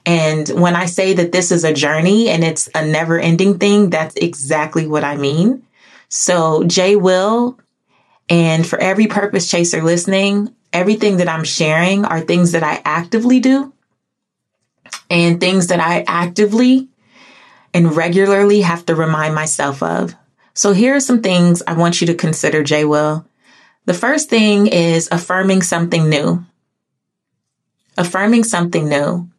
And 0.05 0.47
when 0.49 0.75
I 0.75 0.85
say 0.85 1.13
that 1.13 1.31
this 1.31 1.51
is 1.51 1.63
a 1.63 1.73
journey 1.73 2.29
and 2.29 2.43
it's 2.43 2.69
a 2.73 2.85
never 2.85 3.19
ending 3.19 3.59
thing, 3.59 3.89
that's 3.89 4.15
exactly 4.15 4.87
what 4.87 5.03
I 5.03 5.15
mean. 5.15 5.63
So, 6.09 6.63
Jay 6.63 6.95
Will, 6.95 7.59
and 8.31 8.65
for 8.65 8.79
every 8.79 9.07
purpose 9.07 9.51
chaser 9.51 9.83
listening, 9.83 10.55
everything 10.71 11.17
that 11.17 11.27
I'm 11.27 11.43
sharing 11.43 12.05
are 12.05 12.21
things 12.21 12.53
that 12.53 12.63
I 12.63 12.81
actively 12.85 13.41
do 13.41 13.73
and 15.09 15.38
things 15.38 15.67
that 15.67 15.81
I 15.81 16.05
actively 16.07 16.88
and 17.73 17.93
regularly 17.93 18.61
have 18.61 18.85
to 18.85 18.95
remind 18.95 19.35
myself 19.35 19.83
of. 19.83 20.15
So 20.53 20.71
here 20.71 20.95
are 20.95 21.01
some 21.01 21.21
things 21.21 21.61
I 21.67 21.73
want 21.73 22.00
you 22.00 22.07
to 22.07 22.15
consider, 22.15 22.63
Jay 22.63 22.85
Will. 22.85 23.27
The 23.83 23.93
first 23.93 24.29
thing 24.29 24.67
is 24.67 25.09
affirming 25.11 25.61
something 25.61 26.09
new. 26.09 26.45
Affirming 27.97 28.45
something 28.45 28.88
new. 28.88 29.29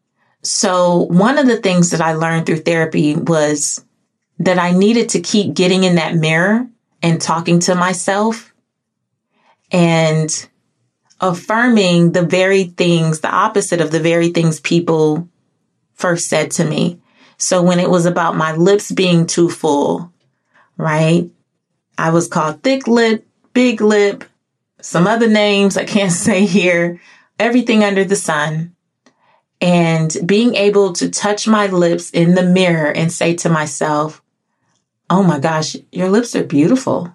So 0.42 0.98
one 1.04 1.38
of 1.38 1.46
the 1.46 1.56
things 1.56 1.92
that 1.92 2.02
I 2.02 2.12
learned 2.12 2.44
through 2.44 2.58
therapy 2.58 3.16
was 3.16 3.82
that 4.38 4.58
I 4.58 4.72
needed 4.72 5.08
to 5.10 5.20
keep 5.22 5.54
getting 5.54 5.84
in 5.84 5.94
that 5.94 6.14
mirror 6.14 6.68
and 7.02 7.18
talking 7.18 7.58
to 7.60 7.74
myself 7.74 8.51
and 9.72 10.48
affirming 11.20 12.12
the 12.12 12.22
very 12.22 12.64
things, 12.64 13.20
the 13.20 13.34
opposite 13.34 13.80
of 13.80 13.90
the 13.90 14.00
very 14.00 14.28
things 14.28 14.60
people 14.60 15.28
first 15.94 16.28
said 16.28 16.50
to 16.52 16.64
me. 16.64 17.00
So 17.38 17.62
when 17.62 17.80
it 17.80 17.90
was 17.90 18.06
about 18.06 18.36
my 18.36 18.54
lips 18.54 18.92
being 18.92 19.26
too 19.26 19.48
full, 19.48 20.12
right? 20.76 21.28
I 21.96 22.10
was 22.10 22.28
called 22.28 22.62
thick 22.62 22.86
lip, 22.86 23.26
big 23.52 23.80
lip, 23.80 24.24
some 24.80 25.06
other 25.06 25.28
names 25.28 25.76
I 25.76 25.84
can't 25.84 26.12
say 26.26 26.44
here, 26.44 27.00
everything 27.38 27.82
under 27.82 28.04
the 28.04 28.16
sun. 28.16 28.74
And 29.60 30.16
being 30.26 30.56
able 30.56 30.92
to 30.94 31.08
touch 31.08 31.46
my 31.46 31.68
lips 31.68 32.10
in 32.10 32.34
the 32.34 32.42
mirror 32.42 32.90
and 32.90 33.12
say 33.12 33.34
to 33.36 33.48
myself, 33.48 34.20
Oh 35.08 35.22
my 35.22 35.38
gosh, 35.38 35.76
your 35.92 36.08
lips 36.08 36.34
are 36.34 36.42
beautiful. 36.42 37.12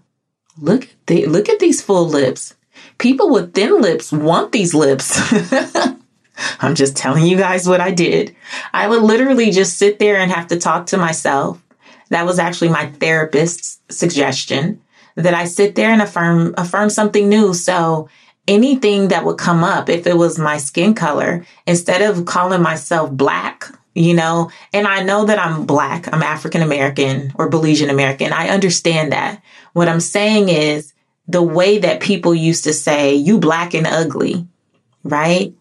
Look 0.58 0.88
at 1.10 1.16
the, 1.16 1.26
look 1.26 1.50
at 1.50 1.60
these 1.60 1.82
full 1.82 2.08
lips. 2.08 2.56
People 2.98 3.32
with 3.32 3.54
thin 3.54 3.82
lips 3.82 4.12
want 4.12 4.52
these 4.52 4.74
lips. 4.74 5.20
I'm 6.60 6.76
just 6.76 6.96
telling 6.96 7.26
you 7.26 7.38
guys 7.38 7.68
what 7.68 7.82
I 7.82 7.92
did. 7.92 8.36
I 8.74 8.88
would 8.88 9.02
literally 9.02 9.52
just 9.52 9.78
sit 9.78 10.00
there 10.00 10.18
and 10.18 10.32
have 10.32 10.48
to 10.48 10.60
talk 10.60 10.88
to 10.88 10.98
myself. 10.98 11.62
That 12.10 12.26
was 12.26 12.40
actually 12.40 12.70
my 12.70 12.88
therapist's 12.88 13.80
suggestion 13.90 14.82
that 15.16 15.34
I 15.34 15.46
sit 15.46 15.76
there 15.76 15.90
and 15.90 16.02
affirm 16.02 16.54
affirm 16.58 16.90
something 16.90 17.28
new. 17.28 17.54
So 17.54 18.08
anything 18.48 19.10
that 19.10 19.26
would 19.26 19.38
come 19.38 19.64
up, 19.64 19.90
if 19.90 20.08
it 20.08 20.16
was 20.16 20.40
my 20.40 20.58
skin 20.58 20.94
color, 20.94 21.46
instead 21.66 22.02
of 22.02 22.26
calling 22.26 22.62
myself 22.62 23.12
black, 23.12 23.66
you 23.94 24.14
know, 24.14 24.52
and 24.74 24.88
I 24.88 25.02
know 25.02 25.26
that 25.26 25.40
I'm 25.40 25.66
black, 25.66 26.12
I'm 26.14 26.22
African 26.22 26.62
American 26.62 27.34
or 27.36 27.50
Belizean 27.50 27.90
American. 27.90 28.32
I 28.32 28.50
understand 28.50 29.12
that. 29.12 29.42
What 29.74 29.90
I'm 29.90 30.00
saying 30.00 30.50
is 30.50 30.94
the 31.27 31.43
way 31.43 31.77
that 31.79 32.01
people 32.01 32.34
used 32.34 32.63
to 32.63 32.74
say, 32.74 33.15
you 33.15 33.38
black 33.38 33.74
and 33.74 33.86
ugly, 33.86 34.48
right? 35.03 35.53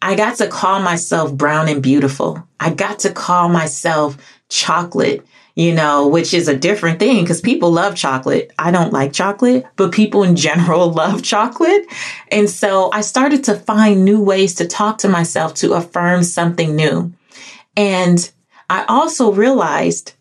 I 0.00 0.16
got 0.16 0.36
to 0.38 0.48
call 0.48 0.80
myself 0.80 1.32
brown 1.32 1.68
and 1.68 1.82
beautiful. 1.82 2.46
I 2.58 2.70
got 2.70 3.00
to 3.00 3.12
call 3.12 3.48
myself 3.48 4.16
chocolate, 4.48 5.24
you 5.54 5.72
know, 5.72 6.08
which 6.08 6.34
is 6.34 6.48
a 6.48 6.56
different 6.56 6.98
thing 6.98 7.22
because 7.22 7.40
people 7.40 7.70
love 7.70 7.94
chocolate. 7.94 8.52
I 8.58 8.72
don't 8.72 8.92
like 8.92 9.12
chocolate, 9.12 9.64
but 9.76 9.92
people 9.92 10.24
in 10.24 10.34
general 10.34 10.90
love 10.92 11.22
chocolate. 11.22 11.86
And 12.32 12.50
so 12.50 12.90
I 12.92 13.02
started 13.02 13.44
to 13.44 13.54
find 13.54 14.04
new 14.04 14.20
ways 14.20 14.56
to 14.56 14.66
talk 14.66 14.98
to 14.98 15.08
myself 15.08 15.54
to 15.54 15.74
affirm 15.74 16.24
something 16.24 16.74
new. 16.74 17.12
And 17.76 18.30
I 18.68 18.84
also 18.86 19.32
realized, 19.32 20.14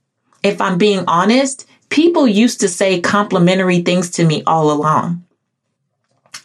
if 0.44 0.62
I'm 0.62 0.78
being 0.78 1.06
honest, 1.08 1.66
people 1.92 2.28
used 2.28 2.62
to 2.62 2.68
say 2.68 3.00
complimentary 3.00 3.82
things 3.82 4.10
to 4.12 4.26
me 4.26 4.42
all 4.48 4.72
along. 4.72 5.24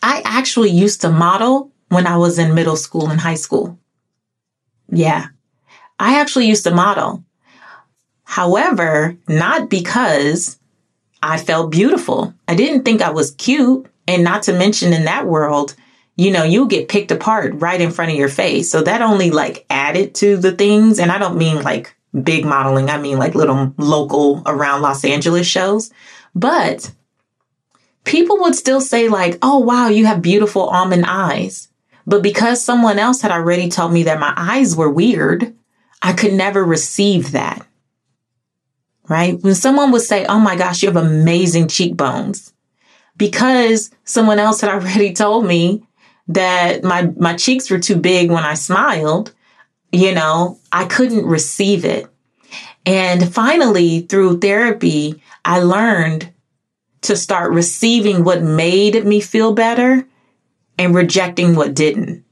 I 0.02 0.20
actually 0.26 0.70
used 0.70 1.00
to 1.00 1.10
model 1.10 1.70
when 1.88 2.06
I 2.06 2.18
was 2.18 2.38
in 2.38 2.54
middle 2.54 2.76
school 2.76 3.08
and 3.08 3.20
high 3.20 3.36
school. 3.36 3.78
Yeah, 4.90 5.28
I 5.98 6.20
actually 6.20 6.46
used 6.46 6.64
to 6.64 6.74
model. 6.74 7.24
However, 8.24 9.16
not 9.28 9.70
because 9.70 10.58
I 11.22 11.38
felt 11.38 11.70
beautiful. 11.70 12.34
I 12.46 12.54
didn't 12.54 12.84
think 12.84 13.00
I 13.00 13.10
was 13.10 13.30
cute. 13.32 13.86
And 14.08 14.22
not 14.22 14.44
to 14.44 14.52
mention 14.52 14.92
in 14.92 15.04
that 15.04 15.26
world, 15.26 15.74
you 16.16 16.30
know, 16.30 16.44
you 16.44 16.68
get 16.68 16.88
picked 16.88 17.10
apart 17.10 17.54
right 17.56 17.80
in 17.80 17.90
front 17.90 18.12
of 18.12 18.16
your 18.16 18.28
face. 18.28 18.70
So 18.70 18.82
that 18.82 19.02
only 19.02 19.30
like 19.30 19.64
added 19.70 20.14
to 20.16 20.36
the 20.36 20.52
things. 20.52 20.98
And 20.98 21.10
I 21.10 21.18
don't 21.18 21.38
mean 21.38 21.62
like 21.62 21.95
big 22.22 22.44
modeling. 22.44 22.90
I 22.90 22.98
mean 22.98 23.18
like 23.18 23.34
little 23.34 23.74
local 23.76 24.42
around 24.46 24.82
Los 24.82 25.04
Angeles 25.04 25.46
shows. 25.46 25.90
But 26.34 26.90
people 28.04 28.38
would 28.40 28.54
still 28.54 28.80
say 28.80 29.08
like, 29.08 29.38
oh 29.42 29.58
wow, 29.58 29.88
you 29.88 30.06
have 30.06 30.22
beautiful 30.22 30.68
almond 30.68 31.04
eyes. 31.06 31.68
But 32.06 32.22
because 32.22 32.64
someone 32.64 32.98
else 32.98 33.20
had 33.20 33.32
already 33.32 33.68
told 33.68 33.92
me 33.92 34.04
that 34.04 34.20
my 34.20 34.32
eyes 34.36 34.76
were 34.76 34.90
weird, 34.90 35.54
I 36.02 36.12
could 36.12 36.32
never 36.32 36.64
receive 36.64 37.32
that. 37.32 37.66
Right? 39.08 39.40
When 39.40 39.54
someone 39.54 39.92
would 39.92 40.02
say, 40.02 40.24
oh 40.26 40.38
my 40.38 40.56
gosh, 40.56 40.82
you 40.82 40.88
have 40.88 40.96
amazing 40.96 41.68
cheekbones. 41.68 42.52
Because 43.16 43.90
someone 44.04 44.38
else 44.38 44.60
had 44.60 44.70
already 44.74 45.12
told 45.12 45.46
me 45.46 45.84
that 46.28 46.82
my, 46.82 47.10
my 47.16 47.34
cheeks 47.34 47.70
were 47.70 47.78
too 47.78 47.96
big 47.96 48.30
when 48.30 48.44
I 48.44 48.54
smiled, 48.54 49.32
you 49.92 50.14
know, 50.14 50.58
I 50.72 50.84
couldn't 50.84 51.26
receive 51.26 51.84
it. 51.84 52.06
And 52.84 53.32
finally, 53.32 54.00
through 54.00 54.38
therapy, 54.38 55.22
I 55.44 55.60
learned 55.60 56.32
to 57.02 57.16
start 57.16 57.52
receiving 57.52 58.24
what 58.24 58.42
made 58.42 59.04
me 59.04 59.20
feel 59.20 59.52
better 59.52 60.06
and 60.78 60.94
rejecting 60.94 61.54
what 61.54 61.74
didn't. 61.74 62.24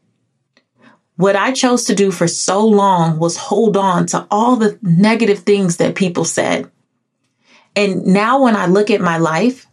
What 1.16 1.36
I 1.36 1.52
chose 1.52 1.84
to 1.84 1.94
do 1.94 2.10
for 2.10 2.26
so 2.26 2.66
long 2.66 3.18
was 3.18 3.36
hold 3.36 3.76
on 3.76 4.06
to 4.06 4.26
all 4.30 4.56
the 4.56 4.78
negative 4.82 5.40
things 5.40 5.76
that 5.76 5.94
people 5.94 6.24
said. 6.24 6.70
And 7.76 8.06
now 8.06 8.42
when 8.42 8.56
I 8.56 8.66
look 8.66 8.90
at 8.90 9.00
my 9.00 9.18
life, 9.18 9.66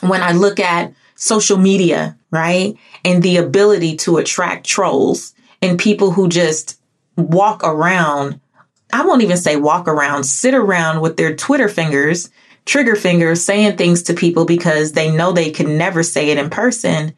when 0.00 0.22
I 0.22 0.32
look 0.32 0.58
at 0.58 0.94
social 1.14 1.58
media, 1.58 2.16
right? 2.30 2.76
And 3.04 3.22
the 3.22 3.36
ability 3.36 3.96
to 3.98 4.16
attract 4.16 4.66
trolls 4.66 5.34
and 5.62 5.78
people 5.78 6.10
who 6.10 6.28
just 6.28 6.80
walk 7.16 7.62
around. 7.64 8.40
I 8.92 9.04
won't 9.04 9.22
even 9.22 9.36
say 9.36 9.56
walk 9.56 9.88
around, 9.88 10.24
sit 10.24 10.54
around 10.54 11.00
with 11.00 11.16
their 11.16 11.36
Twitter 11.36 11.68
fingers, 11.68 12.30
trigger 12.64 12.96
fingers, 12.96 13.44
saying 13.44 13.76
things 13.76 14.04
to 14.04 14.14
people 14.14 14.44
because 14.44 14.92
they 14.92 15.10
know 15.10 15.32
they 15.32 15.50
can 15.50 15.76
never 15.78 16.02
say 16.02 16.30
it 16.30 16.38
in 16.38 16.50
person. 16.50 17.14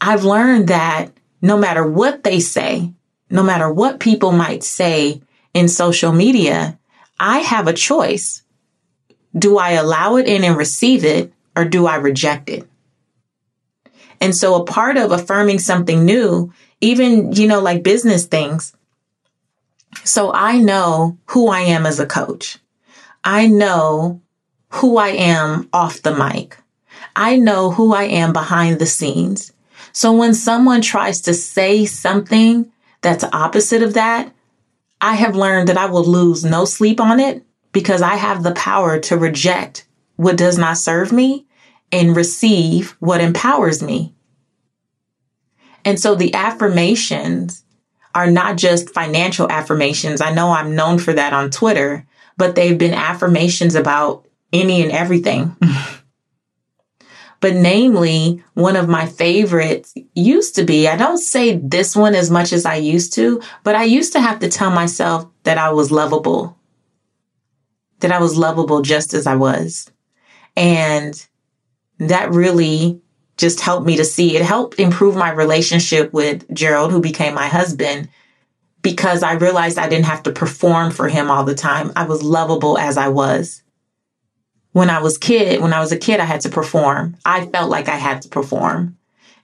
I've 0.00 0.24
learned 0.24 0.68
that 0.68 1.10
no 1.42 1.56
matter 1.56 1.86
what 1.86 2.22
they 2.22 2.40
say, 2.40 2.92
no 3.30 3.42
matter 3.42 3.72
what 3.72 4.00
people 4.00 4.32
might 4.32 4.62
say 4.62 5.22
in 5.54 5.68
social 5.68 6.12
media, 6.12 6.78
I 7.18 7.38
have 7.38 7.66
a 7.66 7.72
choice. 7.72 8.42
Do 9.36 9.58
I 9.58 9.72
allow 9.72 10.16
it 10.16 10.26
in 10.26 10.44
and 10.44 10.56
receive 10.56 11.04
it 11.04 11.32
or 11.56 11.64
do 11.64 11.86
I 11.86 11.96
reject 11.96 12.48
it? 12.48 12.68
And 14.20 14.34
so 14.34 14.54
a 14.54 14.64
part 14.64 14.96
of 14.96 15.12
affirming 15.12 15.58
something 15.58 16.04
new, 16.04 16.52
even, 16.80 17.32
you 17.32 17.46
know, 17.46 17.60
like 17.60 17.82
business 17.82 18.26
things. 18.26 18.74
So 20.04 20.32
I 20.32 20.58
know 20.58 21.18
who 21.26 21.48
I 21.48 21.60
am 21.60 21.86
as 21.86 22.00
a 22.00 22.06
coach. 22.06 22.58
I 23.24 23.46
know 23.46 24.20
who 24.68 24.98
I 24.98 25.08
am 25.08 25.68
off 25.72 26.02
the 26.02 26.14
mic. 26.14 26.56
I 27.14 27.36
know 27.36 27.70
who 27.70 27.94
I 27.94 28.04
am 28.04 28.32
behind 28.32 28.78
the 28.78 28.86
scenes. 28.86 29.52
So 29.92 30.12
when 30.12 30.34
someone 30.34 30.82
tries 30.82 31.22
to 31.22 31.34
say 31.34 31.86
something 31.86 32.70
that's 33.00 33.24
opposite 33.24 33.82
of 33.82 33.94
that, 33.94 34.32
I 35.00 35.14
have 35.14 35.36
learned 35.36 35.68
that 35.68 35.78
I 35.78 35.86
will 35.86 36.04
lose 36.04 36.44
no 36.44 36.64
sleep 36.64 37.00
on 37.00 37.20
it 37.20 37.42
because 37.72 38.02
I 38.02 38.16
have 38.16 38.42
the 38.42 38.52
power 38.52 38.98
to 39.00 39.16
reject 39.16 39.86
what 40.16 40.36
does 40.36 40.58
not 40.58 40.78
serve 40.78 41.12
me 41.12 41.46
and 41.92 42.16
receive 42.16 42.96
what 43.00 43.20
empowers 43.20 43.82
me. 43.82 44.14
And 45.84 46.00
so 46.00 46.14
the 46.14 46.34
affirmations 46.34 47.64
are 48.14 48.30
not 48.30 48.56
just 48.56 48.90
financial 48.90 49.50
affirmations. 49.50 50.20
I 50.20 50.32
know 50.32 50.50
I'm 50.50 50.74
known 50.74 50.98
for 50.98 51.12
that 51.12 51.32
on 51.32 51.50
Twitter, 51.50 52.06
but 52.36 52.54
they've 52.54 52.78
been 52.78 52.94
affirmations 52.94 53.74
about 53.74 54.26
any 54.52 54.82
and 54.82 54.90
everything. 54.90 55.54
but 57.40 57.54
namely, 57.54 58.42
one 58.54 58.74
of 58.74 58.88
my 58.88 59.06
favorites 59.06 59.94
used 60.14 60.56
to 60.56 60.64
be, 60.64 60.88
I 60.88 60.96
don't 60.96 61.18
say 61.18 61.56
this 61.56 61.94
one 61.94 62.14
as 62.14 62.30
much 62.30 62.52
as 62.52 62.66
I 62.66 62.76
used 62.76 63.12
to, 63.14 63.42
but 63.62 63.76
I 63.76 63.84
used 63.84 64.12
to 64.14 64.20
have 64.20 64.40
to 64.40 64.48
tell 64.48 64.70
myself 64.70 65.28
that 65.44 65.58
I 65.58 65.70
was 65.72 65.92
lovable, 65.92 66.58
that 68.00 68.12
I 68.12 68.20
was 68.20 68.36
lovable 68.36 68.82
just 68.82 69.14
as 69.14 69.26
I 69.26 69.36
was. 69.36 69.90
And 70.56 71.26
that 71.98 72.30
really 72.30 73.00
just 73.36 73.60
helped 73.60 73.86
me 73.86 73.96
to 73.96 74.04
see. 74.04 74.36
It 74.36 74.42
helped 74.42 74.78
improve 74.78 75.16
my 75.16 75.30
relationship 75.30 76.12
with 76.12 76.52
Gerald, 76.54 76.90
who 76.90 77.00
became 77.00 77.34
my 77.34 77.46
husband, 77.46 78.08
because 78.82 79.22
I 79.22 79.32
realized 79.34 79.78
I 79.78 79.88
didn't 79.88 80.06
have 80.06 80.22
to 80.24 80.32
perform 80.32 80.90
for 80.90 81.08
him 81.08 81.30
all 81.30 81.44
the 81.44 81.54
time. 81.54 81.92
I 81.96 82.04
was 82.04 82.22
lovable 82.22 82.78
as 82.78 82.96
I 82.96 83.08
was. 83.08 83.62
When 84.72 84.90
I 84.90 85.00
was 85.00 85.18
kid, 85.18 85.60
when 85.60 85.72
I 85.72 85.80
was 85.80 85.92
a 85.92 85.98
kid, 85.98 86.20
I 86.20 86.24
had 86.24 86.42
to 86.42 86.48
perform. 86.48 87.16
I 87.24 87.46
felt 87.46 87.70
like 87.70 87.88
I 87.88 87.96
had 87.96 88.22
to 88.22 88.28
perform 88.28 88.96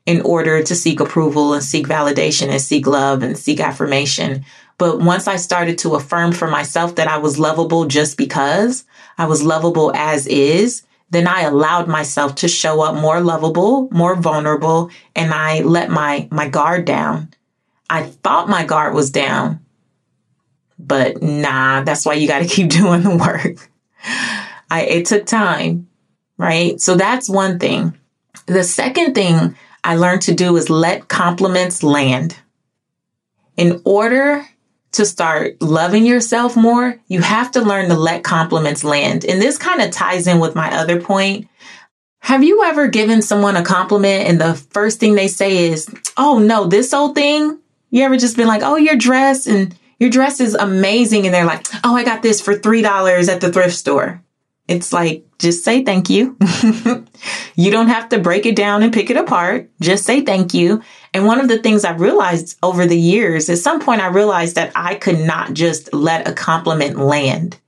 in 0.04 0.20
order 0.22 0.62
to 0.62 0.74
seek 0.74 1.00
approval 1.00 1.54
and 1.54 1.62
seek 1.62 1.86
validation 1.86 2.48
and 2.48 2.60
seek 2.60 2.86
love 2.86 3.22
and 3.22 3.38
seek 3.38 3.60
affirmation. 3.60 4.44
But 4.78 5.00
once 5.00 5.28
I 5.28 5.36
started 5.36 5.78
to 5.78 5.94
affirm 5.94 6.32
for 6.32 6.48
myself 6.48 6.96
that 6.96 7.08
I 7.08 7.18
was 7.18 7.38
lovable 7.38 7.86
just 7.86 8.16
because 8.16 8.84
I 9.16 9.26
was 9.26 9.42
lovable 9.42 9.92
as 9.94 10.26
is, 10.26 10.82
then 11.12 11.28
I 11.28 11.42
allowed 11.42 11.88
myself 11.88 12.36
to 12.36 12.48
show 12.48 12.80
up 12.80 12.94
more 12.94 13.20
lovable, 13.20 13.86
more 13.90 14.16
vulnerable, 14.16 14.90
and 15.14 15.34
I 15.34 15.60
let 15.60 15.90
my, 15.90 16.26
my 16.30 16.48
guard 16.48 16.86
down. 16.86 17.34
I 17.90 18.04
thought 18.04 18.48
my 18.48 18.64
guard 18.64 18.94
was 18.94 19.10
down, 19.10 19.60
but 20.78 21.22
nah, 21.22 21.82
that's 21.82 22.06
why 22.06 22.14
you 22.14 22.26
got 22.26 22.38
to 22.38 22.46
keep 22.54 22.70
doing 22.70 23.02
the 23.02 23.14
work. 23.14 23.68
I, 24.70 24.86
it 24.88 25.04
took 25.04 25.26
time, 25.26 25.86
right? 26.38 26.80
So 26.80 26.94
that's 26.94 27.28
one 27.28 27.58
thing. 27.58 27.92
The 28.46 28.64
second 28.64 29.14
thing 29.14 29.54
I 29.84 29.96
learned 29.96 30.22
to 30.22 30.34
do 30.34 30.56
is 30.56 30.70
let 30.70 31.08
compliments 31.08 31.82
land. 31.82 32.38
In 33.58 33.82
order 33.84 34.48
to 34.92 35.06
start 35.06 35.60
loving 35.60 36.06
yourself 36.06 36.56
more, 36.56 37.00
you 37.08 37.20
have 37.20 37.50
to 37.52 37.62
learn 37.62 37.88
to 37.88 37.94
let 37.94 38.24
compliments 38.24 38.84
land. 38.84 39.24
And 39.24 39.40
this 39.40 39.58
kind 39.58 39.80
of 39.80 39.90
ties 39.90 40.26
in 40.26 40.38
with 40.38 40.54
my 40.54 40.74
other 40.76 41.00
point. 41.00 41.48
Have 42.20 42.44
you 42.44 42.62
ever 42.64 42.86
given 42.86 43.20
someone 43.22 43.56
a 43.56 43.64
compliment 43.64 44.28
and 44.28 44.40
the 44.40 44.54
first 44.54 45.00
thing 45.00 45.14
they 45.14 45.28
say 45.28 45.70
is, 45.70 45.92
Oh 46.16 46.38
no, 46.38 46.66
this 46.66 46.94
old 46.94 47.14
thing? 47.14 47.58
You 47.90 48.04
ever 48.04 48.16
just 48.16 48.36
been 48.36 48.48
like, 48.48 48.62
Oh, 48.62 48.76
your 48.76 48.96
dress 48.96 49.46
and 49.46 49.74
your 49.98 50.10
dress 50.10 50.40
is 50.40 50.54
amazing. 50.54 51.26
And 51.26 51.34
they're 51.34 51.44
like, 51.44 51.66
Oh, 51.82 51.96
I 51.96 52.04
got 52.04 52.22
this 52.22 52.40
for 52.40 52.54
$3 52.54 53.28
at 53.28 53.40
the 53.40 53.52
thrift 53.52 53.74
store. 53.74 54.22
It's 54.72 54.90
like, 54.90 55.26
just 55.38 55.64
say 55.64 55.84
thank 55.84 56.08
you. 56.08 56.34
you 57.56 57.70
don't 57.70 57.88
have 57.88 58.08
to 58.08 58.18
break 58.18 58.46
it 58.46 58.56
down 58.56 58.82
and 58.82 58.90
pick 58.90 59.10
it 59.10 59.18
apart. 59.18 59.68
Just 59.82 60.06
say 60.06 60.22
thank 60.22 60.54
you. 60.54 60.82
And 61.12 61.26
one 61.26 61.40
of 61.40 61.48
the 61.48 61.58
things 61.58 61.84
I've 61.84 62.00
realized 62.00 62.56
over 62.62 62.86
the 62.86 62.98
years, 62.98 63.50
at 63.50 63.58
some 63.58 63.80
point 63.80 64.00
I 64.00 64.06
realized 64.06 64.54
that 64.54 64.72
I 64.74 64.94
could 64.94 65.18
not 65.18 65.52
just 65.52 65.92
let 65.92 66.26
a 66.26 66.32
compliment 66.32 66.98
land. 66.98 67.58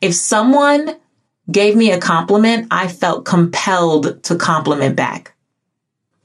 If 0.00 0.14
someone 0.14 0.96
gave 1.50 1.76
me 1.76 1.92
a 1.92 2.00
compliment, 2.00 2.68
I 2.70 2.88
felt 2.88 3.26
compelled 3.26 4.22
to 4.24 4.36
compliment 4.36 4.96
back. 4.96 5.34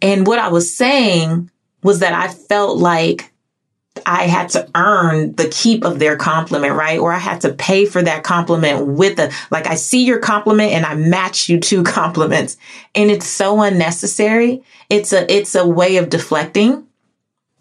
And 0.02 0.26
what 0.26 0.40
I 0.40 0.48
was 0.48 0.74
saying 0.74 1.52
was 1.84 2.00
that 2.00 2.14
I 2.14 2.30
felt 2.30 2.78
like 2.78 3.34
I 4.06 4.24
had 4.24 4.50
to 4.50 4.70
earn 4.76 5.36
the 5.36 5.48
keep 5.48 5.86
of 5.86 6.00
their 6.00 6.18
compliment, 6.18 6.74
right? 6.76 7.00
Or 7.00 7.14
I 7.14 7.18
had 7.18 7.42
to 7.42 7.54
pay 7.54 7.86
for 7.86 8.02
that 8.02 8.24
compliment 8.24 8.86
with 8.86 9.20
a, 9.20 9.32
like 9.52 9.68
I 9.68 9.76
see 9.76 10.04
your 10.04 10.20
compliment 10.20 10.74
and 10.74 10.86
I 10.86 10.96
match 10.96 11.48
you 11.48 11.60
two 11.60 11.84
compliments. 11.86 12.58
And 12.94 13.10
it's 13.10 13.28
so 13.28 13.62
unnecessary. 13.62 14.64
It's 14.90 15.14
a, 15.14 15.32
it's 15.32 15.56
a 15.56 15.68
way 15.68 15.98
of 15.98 16.10
deflecting. 16.10 16.86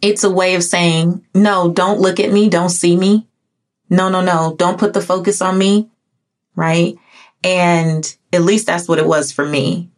It's 0.03 0.25
a 0.25 0.31
way 0.31 0.55
of 0.55 0.65
saying, 0.65 1.25
no, 1.35 1.71
don't 1.71 2.01
look 2.01 2.21
at 2.21 2.33
me. 2.33 2.49
Don't 2.49 2.69
see 2.69 2.97
me. 2.97 3.27
No, 3.89 4.09
no, 4.09 4.21
no. 4.21 4.55
Don't 4.59 4.79
put 4.79 4.93
the 4.93 5.01
focus 5.01 5.41
on 5.41 5.57
me. 5.57 5.89
Right. 6.57 6.97
And 7.43 8.17
at 8.33 8.43
least 8.43 8.67
that's 8.67 8.89
what 8.89 8.99
it 8.99 9.07
was 9.07 9.33
for 9.33 9.47
me. 9.47 9.89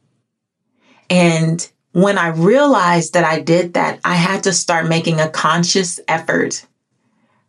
And 1.09 1.69
when 1.97 2.19
I 2.19 2.29
realized 2.29 3.15
that 3.15 3.25
I 3.25 3.41
did 3.41 3.73
that, 3.73 4.01
I 4.05 4.17
had 4.17 4.43
to 4.43 4.53
start 4.53 4.87
making 4.87 5.19
a 5.19 5.31
conscious 5.31 5.99
effort 6.07 6.67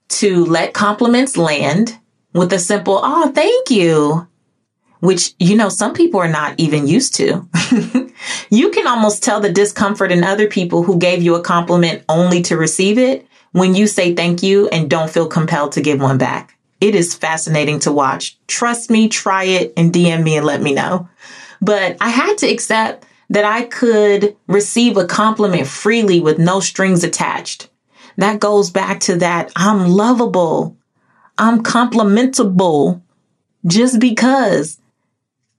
to 0.07 0.45
let 0.45 0.73
compliments 0.73 1.35
land 1.35 1.97
with 2.31 2.53
a 2.53 2.59
simple, 2.59 2.97
oh, 3.03 3.29
thank 3.33 3.69
you, 3.69 4.25
which, 5.01 5.33
you 5.37 5.57
know, 5.57 5.67
some 5.67 5.93
people 5.93 6.21
are 6.21 6.29
not 6.29 6.57
even 6.57 6.87
used 6.87 7.15
to. 7.15 7.45
you 8.49 8.69
can 8.69 8.87
almost 8.87 9.21
tell 9.21 9.41
the 9.41 9.51
discomfort 9.51 10.13
in 10.13 10.23
other 10.23 10.47
people 10.47 10.81
who 10.81 10.97
gave 10.97 11.21
you 11.21 11.35
a 11.35 11.41
compliment 11.41 12.05
only 12.07 12.41
to 12.43 12.55
receive 12.55 12.97
it 12.97 13.27
when 13.51 13.75
you 13.75 13.85
say 13.85 14.15
thank 14.15 14.43
you 14.43 14.69
and 14.69 14.89
don't 14.89 15.11
feel 15.11 15.27
compelled 15.27 15.73
to 15.73 15.81
give 15.81 15.99
one 15.99 16.17
back. 16.17 16.57
It 16.79 16.95
is 16.95 17.13
fascinating 17.13 17.79
to 17.79 17.91
watch. 17.91 18.37
Trust 18.47 18.89
me, 18.89 19.09
try 19.09 19.43
it 19.43 19.73
and 19.75 19.91
DM 19.91 20.23
me 20.23 20.37
and 20.37 20.45
let 20.45 20.61
me 20.61 20.73
know. 20.73 21.09
But 21.59 21.97
I 21.99 22.07
had 22.07 22.37
to 22.37 22.47
accept 22.47 23.06
that 23.29 23.45
I 23.45 23.63
could 23.63 24.35
receive 24.47 24.97
a 24.97 25.05
compliment 25.05 25.67
freely 25.67 26.19
with 26.19 26.39
no 26.39 26.59
strings 26.59 27.03
attached. 27.03 27.69
That 28.17 28.39
goes 28.39 28.69
back 28.71 28.99
to 29.01 29.17
that 29.17 29.51
I'm 29.55 29.89
lovable. 29.89 30.75
I'm 31.37 31.61
complimentable 31.61 33.01
just 33.65 33.99
because. 33.99 34.79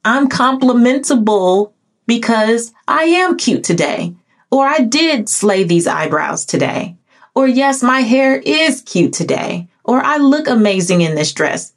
I'm 0.05 0.29
complimentable 0.29 1.73
because 2.07 2.73
I 2.87 3.05
am 3.05 3.37
cute 3.37 3.65
today. 3.65 4.15
Or 4.51 4.67
I 4.67 4.79
did 4.79 5.29
slay 5.29 5.65
these 5.65 5.87
eyebrows 5.87 6.47
today. 6.47 6.97
Or 7.35 7.47
yes, 7.47 7.83
my 7.83 8.01
hair 8.01 8.37
is 8.37 8.83
cute 8.83 9.13
today. 9.13 9.69
Or 9.85 10.03
I 10.03 10.17
look 10.17 10.49
amazing 10.49 11.03
in 11.03 11.15
this 11.15 11.33
dress. 11.33 11.73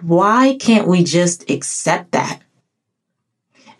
Why 0.00 0.56
can't 0.58 0.88
we 0.88 1.04
just 1.04 1.50
accept 1.50 2.12
that? 2.12 2.40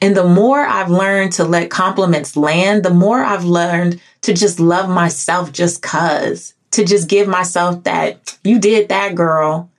And 0.01 0.17
the 0.17 0.25
more 0.25 0.61
I've 0.61 0.91
learned 0.91 1.33
to 1.33 1.45
let 1.45 1.71
compliments 1.71 2.37
land, 2.37 2.85
the 2.85 2.95
more 2.95 3.23
I've 3.23 3.45
learned 3.45 4.01
to 4.23 4.33
just 4.33 4.59
love 4.59 4.89
myself 4.89 5.53
just 5.53 5.83
cuz, 5.83 6.55
to 6.73 6.85
just 6.85 7.09
give 7.09 7.29
myself 7.29 7.85
that, 7.85 8.39
you 8.43 8.59
did 8.59 8.89
that, 8.89 9.15
girl. 9.15 9.71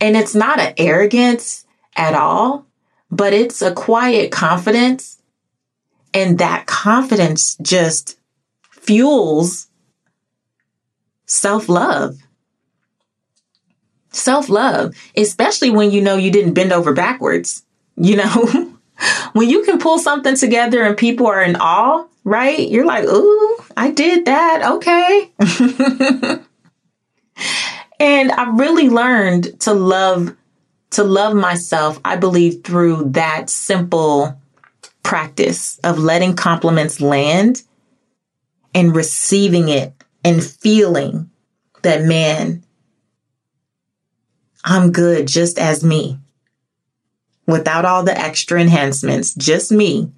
And 0.00 0.16
it's 0.16 0.34
not 0.34 0.60
an 0.60 0.74
arrogance 0.76 1.64
at 1.96 2.14
all, 2.14 2.66
but 3.10 3.32
it's 3.32 3.62
a 3.62 3.72
quiet 3.72 4.30
confidence. 4.30 5.18
And 6.12 6.38
that 6.38 6.66
confidence 6.66 7.56
just 7.62 8.18
fuels 8.70 9.68
self 11.24 11.68
love. 11.68 12.18
Self 14.10 14.50
love, 14.50 14.94
especially 15.16 15.70
when 15.70 15.90
you 15.90 16.02
know 16.02 16.16
you 16.16 16.30
didn't 16.30 16.52
bend 16.52 16.72
over 16.72 16.92
backwards, 16.92 17.62
you 17.96 18.16
know? 18.16 18.68
when 19.32 19.48
you 19.48 19.62
can 19.64 19.78
pull 19.78 19.98
something 19.98 20.36
together 20.36 20.82
and 20.82 20.96
people 20.96 21.26
are 21.26 21.42
in 21.42 21.56
awe, 21.56 22.06
right? 22.24 22.68
You're 22.68 22.86
like, 22.86 23.04
ooh, 23.04 23.56
I 23.76 23.90
did 23.90 24.26
that. 24.26 24.62
Okay. 24.74 25.30
and 28.00 28.32
I 28.32 28.50
really 28.56 28.88
learned 28.88 29.60
to 29.60 29.72
love, 29.72 30.36
to 30.90 31.04
love 31.04 31.34
myself, 31.34 32.00
I 32.04 32.16
believe 32.16 32.64
through 32.64 33.10
that 33.10 33.50
simple 33.50 34.38
practice 35.02 35.78
of 35.82 35.98
letting 35.98 36.36
compliments 36.36 37.00
land 37.00 37.62
and 38.74 38.94
receiving 38.94 39.68
it 39.68 39.92
and 40.24 40.42
feeling 40.42 41.30
that 41.82 42.02
man, 42.02 42.62
I'm 44.64 44.92
good 44.92 45.26
just 45.26 45.58
as 45.58 45.82
me 45.82 46.18
without 47.52 47.84
all 47.84 48.02
the 48.02 48.18
extra 48.18 48.60
enhancements, 48.60 49.34
just 49.34 49.70
me. 49.70 50.10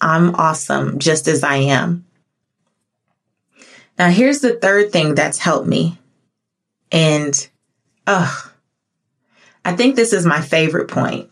I'm 0.00 0.34
awesome 0.34 0.98
just 0.98 1.28
as 1.28 1.44
I 1.44 1.56
am. 1.56 2.04
Now, 3.98 4.08
here's 4.08 4.40
the 4.40 4.54
third 4.54 4.90
thing 4.90 5.14
that's 5.14 5.38
helped 5.38 5.68
me. 5.68 5.98
And, 6.90 7.48
ugh, 8.06 8.50
I 9.64 9.76
think 9.76 9.94
this 9.94 10.12
is 10.12 10.26
my 10.26 10.40
favorite 10.40 10.88
point. 10.88 11.30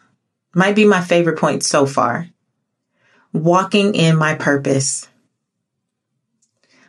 Might 0.55 0.77
be 0.77 0.85
my 0.85 1.01
favorite 1.01 1.39
point 1.39 1.65
so 1.65 1.87
far. 1.87 2.29
Walking 3.33 3.95
in 3.95 4.17
my 4.17 4.35
purpose. 4.35 5.09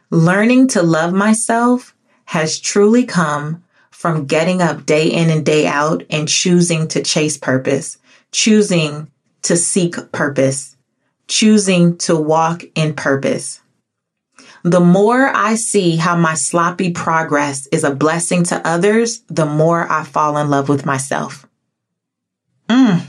Learning 0.09 0.67
to 0.69 0.83
love 0.83 1.13
myself 1.13 1.95
has 2.25 2.59
truly 2.59 3.05
come 3.05 3.63
from 3.89 4.25
getting 4.25 4.61
up 4.61 4.85
day 4.85 5.07
in 5.07 5.29
and 5.29 5.45
day 5.45 5.65
out 5.65 6.03
and 6.09 6.27
choosing 6.27 6.87
to 6.89 7.01
chase 7.01 7.37
purpose, 7.37 7.97
choosing 8.33 9.09
to 9.43 9.55
seek 9.55 9.95
purpose, 10.11 10.75
choosing 11.27 11.97
to 11.99 12.15
walk 12.15 12.63
in 12.75 12.93
purpose. 12.93 13.61
The 14.63 14.79
more 14.79 15.27
I 15.27 15.55
see 15.55 15.97
how 15.97 16.15
my 16.15 16.33
sloppy 16.35 16.91
progress 16.91 17.67
is 17.67 17.83
a 17.83 17.95
blessing 17.95 18.43
to 18.45 18.65
others, 18.67 19.21
the 19.27 19.45
more 19.45 19.89
I 19.91 20.03
fall 20.03 20.37
in 20.37 20.49
love 20.49 20.69
with 20.69 20.85
myself. 20.85 21.47
Mm. 22.69 23.05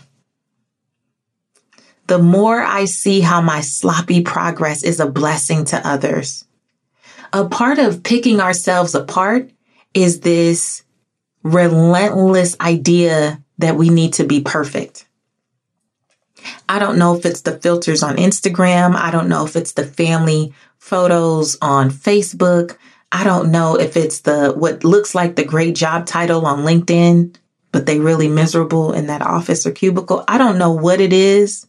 The 2.06 2.18
more 2.18 2.60
I 2.60 2.84
see 2.84 3.20
how 3.20 3.40
my 3.40 3.60
sloppy 3.60 4.22
progress 4.22 4.82
is 4.82 5.00
a 5.00 5.08
blessing 5.10 5.64
to 5.66 5.88
others. 5.88 6.44
A 7.32 7.48
part 7.48 7.78
of 7.78 8.02
picking 8.02 8.40
ourselves 8.40 8.94
apart 8.94 9.50
is 9.94 10.20
this 10.20 10.82
relentless 11.44 12.56
idea 12.60 13.42
that 13.58 13.76
we 13.76 13.90
need 13.90 14.14
to 14.14 14.24
be 14.24 14.40
perfect. 14.40 15.06
I 16.68 16.78
don't 16.78 16.98
know 16.98 17.14
if 17.16 17.24
it's 17.24 17.42
the 17.42 17.59
filters 17.59 18.02
on 18.02 18.16
Instagram. 18.16 18.94
I 18.94 19.11
don't 19.11 19.28
know 19.28 19.44
if 19.44 19.57
it's 19.57 19.72
the 19.72 19.85
family 19.85 20.54
photos 20.78 21.57
on 21.62 21.90
Facebook. 21.90 22.76
I 23.11 23.24
don't 23.24 23.50
know 23.50 23.76
if 23.76 23.96
it's 23.96 24.20
the 24.20 24.52
what 24.52 24.85
looks 24.85 25.14
like 25.14 25.37
the 25.37 25.44
great 25.44 25.74
job 25.74 26.07
title 26.07 26.46
on 26.46 26.64
LinkedIn, 26.64 27.37
but 27.72 27.87
they 27.87 28.00
really 28.00 28.28
miserable 28.28 28.92
in 28.92 29.07
that 29.07 29.22
office 29.22 29.66
or 29.66 29.70
cubicle. 29.70 30.24
I 30.26 30.38
don't 30.38 30.59
know 30.59 30.72
what 30.72 31.00
it 31.00 31.12
is 31.12 31.66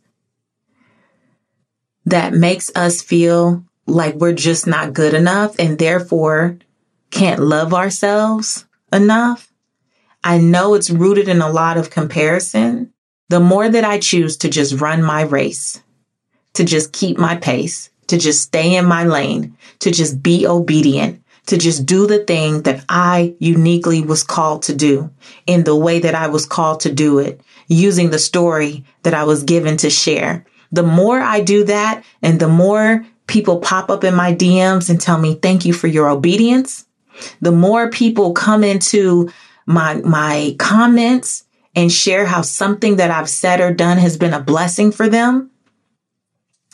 that 2.05 2.33
makes 2.33 2.71
us 2.75 3.01
feel 3.01 3.63
like 3.87 4.15
we're 4.15 4.33
just 4.33 4.67
not 4.67 4.93
good 4.93 5.13
enough 5.13 5.57
and 5.59 5.77
therefore 5.77 6.57
can't 7.11 7.39
love 7.39 7.73
ourselves 7.73 8.65
enough. 8.91 9.51
I 10.23 10.39
know 10.39 10.73
it's 10.73 10.89
rooted 10.89 11.27
in 11.27 11.41
a 11.41 11.49
lot 11.49 11.77
of 11.77 11.91
comparison. 11.91 12.91
The 13.29 13.39
more 13.39 13.67
that 13.67 13.83
I 13.83 13.99
choose 13.99 14.37
to 14.37 14.49
just 14.49 14.79
run 14.79 15.01
my 15.01 15.21
race, 15.21 15.81
to 16.53 16.63
just 16.63 16.93
keep 16.93 17.17
my 17.17 17.35
pace, 17.35 17.89
to 18.07 18.17
just 18.17 18.41
stay 18.41 18.75
in 18.75 18.85
my 18.85 19.03
lane, 19.03 19.57
to 19.79 19.91
just 19.91 20.21
be 20.21 20.45
obedient, 20.45 21.23
to 21.47 21.57
just 21.57 21.85
do 21.85 22.07
the 22.07 22.19
thing 22.19 22.63
that 22.63 22.83
I 22.89 23.35
uniquely 23.39 24.01
was 24.01 24.23
called 24.23 24.63
to 24.63 24.75
do 24.75 25.09
in 25.47 25.63
the 25.63 25.75
way 25.75 25.99
that 25.99 26.15
I 26.15 26.27
was 26.27 26.45
called 26.45 26.81
to 26.81 26.91
do 26.91 27.19
it, 27.19 27.41
using 27.67 28.09
the 28.09 28.19
story 28.19 28.85
that 29.03 29.13
I 29.13 29.23
was 29.23 29.43
given 29.43 29.77
to 29.77 29.89
share. 29.89 30.45
The 30.71 30.83
more 30.83 31.19
I 31.19 31.41
do 31.41 31.63
that 31.65 32.03
and 32.21 32.39
the 32.39 32.47
more 32.47 33.05
people 33.27 33.59
pop 33.59 33.89
up 33.89 34.03
in 34.03 34.15
my 34.15 34.33
DMs 34.33 34.89
and 34.89 34.99
tell 35.01 35.17
me, 35.17 35.35
thank 35.35 35.65
you 35.65 35.73
for 35.73 35.87
your 35.87 36.09
obedience, 36.09 36.85
the 37.41 37.51
more 37.51 37.89
people 37.89 38.33
come 38.33 38.63
into 38.63 39.31
my, 39.65 39.95
my 39.95 40.55
comments 40.59 41.44
and 41.75 41.91
share 41.91 42.25
how 42.25 42.41
something 42.41 42.95
that 42.97 43.11
I've 43.11 43.29
said 43.29 43.59
or 43.59 43.73
done 43.73 43.97
has 43.97 44.17
been 44.17 44.33
a 44.33 44.39
blessing 44.39 44.91
for 44.91 45.09
them, 45.09 45.51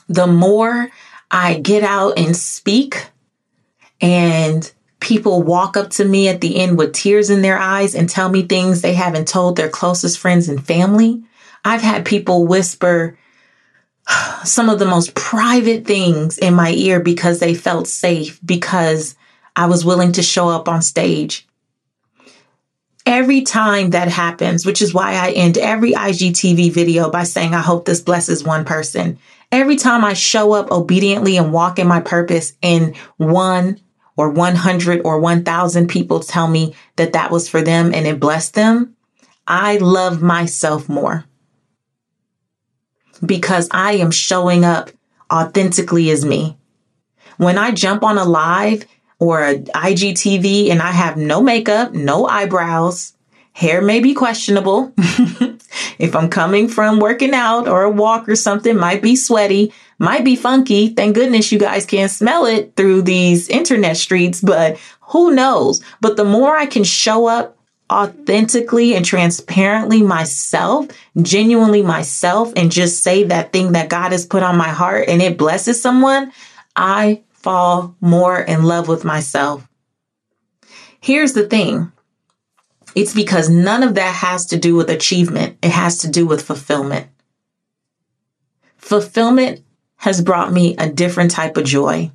the 0.07 0.27
more 0.27 0.89
I 1.29 1.55
get 1.55 1.83
out 1.83 2.17
and 2.17 2.35
speak 2.35 3.07
and 3.99 4.71
people 4.99 5.41
walk 5.41 5.77
up 5.77 5.89
to 5.91 6.05
me 6.05 6.27
at 6.27 6.41
the 6.41 6.57
end 6.57 6.77
with 6.77 6.93
tears 6.93 7.29
in 7.29 7.41
their 7.41 7.57
eyes 7.57 7.95
and 7.95 8.09
tell 8.09 8.29
me 8.29 8.43
things 8.43 8.81
they 8.81 8.93
haven't 8.93 9.27
told 9.27 9.55
their 9.55 9.69
closest 9.69 10.19
friends 10.19 10.47
and 10.47 10.65
family. 10.65 11.23
I've 11.65 11.81
had 11.81 12.05
people 12.05 12.45
whisper 12.45 13.17
some 14.43 14.69
of 14.69 14.79
the 14.79 14.85
most 14.85 15.15
private 15.15 15.85
things 15.85 16.37
in 16.37 16.53
my 16.53 16.71
ear 16.71 16.99
because 16.99 17.39
they 17.39 17.53
felt 17.53 17.87
safe 17.87 18.39
because 18.45 19.15
I 19.55 19.65
was 19.67 19.85
willing 19.85 20.13
to 20.13 20.23
show 20.23 20.49
up 20.49 20.67
on 20.67 20.81
stage. 20.81 21.47
Every 23.05 23.41
time 23.41 23.91
that 23.91 24.07
happens, 24.09 24.65
which 24.65 24.81
is 24.81 24.93
why 24.93 25.13
I 25.13 25.31
end 25.31 25.57
every 25.57 25.93
IGTV 25.93 26.71
video 26.71 27.09
by 27.09 27.23
saying, 27.23 27.53
I 27.53 27.61
hope 27.61 27.85
this 27.85 28.01
blesses 28.01 28.43
one 28.43 28.63
person. 28.63 29.17
Every 29.51 29.75
time 29.75 30.05
I 30.05 30.13
show 30.13 30.53
up 30.53 30.71
obediently 30.71 31.37
and 31.37 31.51
walk 31.51 31.79
in 31.79 31.87
my 31.87 31.99
purpose 31.99 32.53
and 32.61 32.95
one 33.17 33.79
or 34.15 34.29
100 34.29 35.01
or 35.03 35.19
1000 35.19 35.87
people 35.87 36.19
tell 36.19 36.47
me 36.47 36.75
that 36.95 37.13
that 37.13 37.31
was 37.31 37.49
for 37.49 37.61
them 37.61 37.93
and 37.93 38.05
it 38.05 38.19
blessed 38.19 38.53
them, 38.53 38.95
I 39.47 39.77
love 39.77 40.21
myself 40.21 40.87
more 40.87 41.25
because 43.25 43.67
I 43.71 43.93
am 43.93 44.11
showing 44.11 44.63
up 44.63 44.91
authentically 45.31 46.09
as 46.11 46.23
me. 46.23 46.57
When 47.37 47.57
I 47.57 47.71
jump 47.71 48.03
on 48.03 48.17
a 48.17 48.23
live 48.23 48.85
or 49.21 49.43
a 49.43 49.59
IGTV 49.59 50.71
and 50.71 50.81
I 50.81 50.91
have 50.91 51.15
no 51.15 51.43
makeup, 51.43 51.93
no 51.93 52.25
eyebrows, 52.25 53.13
hair 53.53 53.79
may 53.79 53.99
be 53.99 54.15
questionable. 54.15 54.91
if 55.99 56.15
I'm 56.15 56.27
coming 56.27 56.67
from 56.67 56.99
working 56.99 57.35
out 57.35 57.67
or 57.67 57.83
a 57.83 57.91
walk 57.91 58.27
or 58.27 58.35
something, 58.35 58.75
might 58.75 59.03
be 59.03 59.15
sweaty, 59.15 59.73
might 59.99 60.25
be 60.25 60.35
funky. 60.35 60.89
Thank 60.89 61.13
goodness 61.13 61.51
you 61.51 61.59
guys 61.59 61.85
can't 61.85 62.09
smell 62.09 62.47
it 62.47 62.75
through 62.75 63.03
these 63.03 63.47
internet 63.47 63.95
streets, 63.95 64.41
but 64.41 64.79
who 65.01 65.35
knows? 65.35 65.83
But 66.01 66.17
the 66.17 66.25
more 66.25 66.57
I 66.57 66.65
can 66.65 66.83
show 66.83 67.27
up 67.27 67.55
authentically 67.91 68.95
and 68.95 69.05
transparently 69.05 70.01
myself, 70.01 70.87
genuinely 71.21 71.83
myself, 71.83 72.53
and 72.55 72.71
just 72.71 73.03
say 73.03 73.25
that 73.25 73.53
thing 73.53 73.73
that 73.73 73.89
God 73.89 74.13
has 74.13 74.25
put 74.25 74.41
on 74.41 74.57
my 74.57 74.69
heart 74.69 75.09
and 75.09 75.21
it 75.21 75.37
blesses 75.37 75.79
someone, 75.79 76.31
I 76.75 77.21
fall 77.41 77.95
more 77.99 78.39
in 78.39 78.63
love 78.63 78.87
with 78.87 79.03
myself. 79.03 79.67
Here's 80.99 81.33
the 81.33 81.47
thing. 81.47 81.91
It's 82.93 83.13
because 83.13 83.49
none 83.49 83.83
of 83.83 83.95
that 83.95 84.13
has 84.13 84.45
to 84.47 84.57
do 84.57 84.75
with 84.75 84.89
achievement. 84.89 85.57
It 85.61 85.71
has 85.71 85.99
to 85.99 86.09
do 86.09 86.25
with 86.27 86.43
fulfillment. 86.43 87.07
Fulfillment 88.77 89.63
has 89.95 90.21
brought 90.21 90.51
me 90.51 90.75
a 90.77 90.89
different 90.89 91.31
type 91.31 91.57
of 91.57 91.63
joy. 91.63 92.11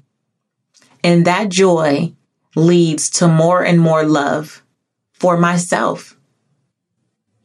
And 1.03 1.25
that 1.25 1.49
joy 1.49 2.13
leads 2.55 3.11
to 3.11 3.29
more 3.29 3.65
and 3.65 3.81
more 3.81 4.05
love 4.05 4.63
for 5.13 5.37
myself. 5.37 6.17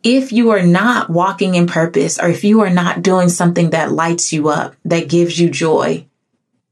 If 0.03 0.31
you 0.31 0.49
are 0.49 0.63
not 0.63 1.09
walking 1.09 1.55
in 1.55 1.67
purpose 1.67 2.19
or 2.19 2.27
if 2.27 2.43
you 2.43 2.61
are 2.61 2.69
not 2.69 3.03
doing 3.03 3.29
something 3.29 3.69
that 3.69 3.91
lights 3.91 4.33
you 4.33 4.49
up, 4.49 4.75
that 4.85 5.09
gives 5.09 5.39
you 5.39 5.49
joy, 5.49 6.07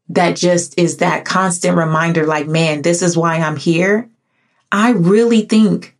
that 0.09 0.35
just 0.35 0.77
is 0.79 0.97
that 0.97 1.25
constant 1.25 1.77
reminder 1.77 2.25
like, 2.25 2.47
man, 2.47 2.81
this 2.81 3.01
is 3.01 3.15
why 3.15 3.37
I'm 3.37 3.55
here. 3.55 4.09
I 4.71 4.91
really 4.91 5.41
think 5.41 5.95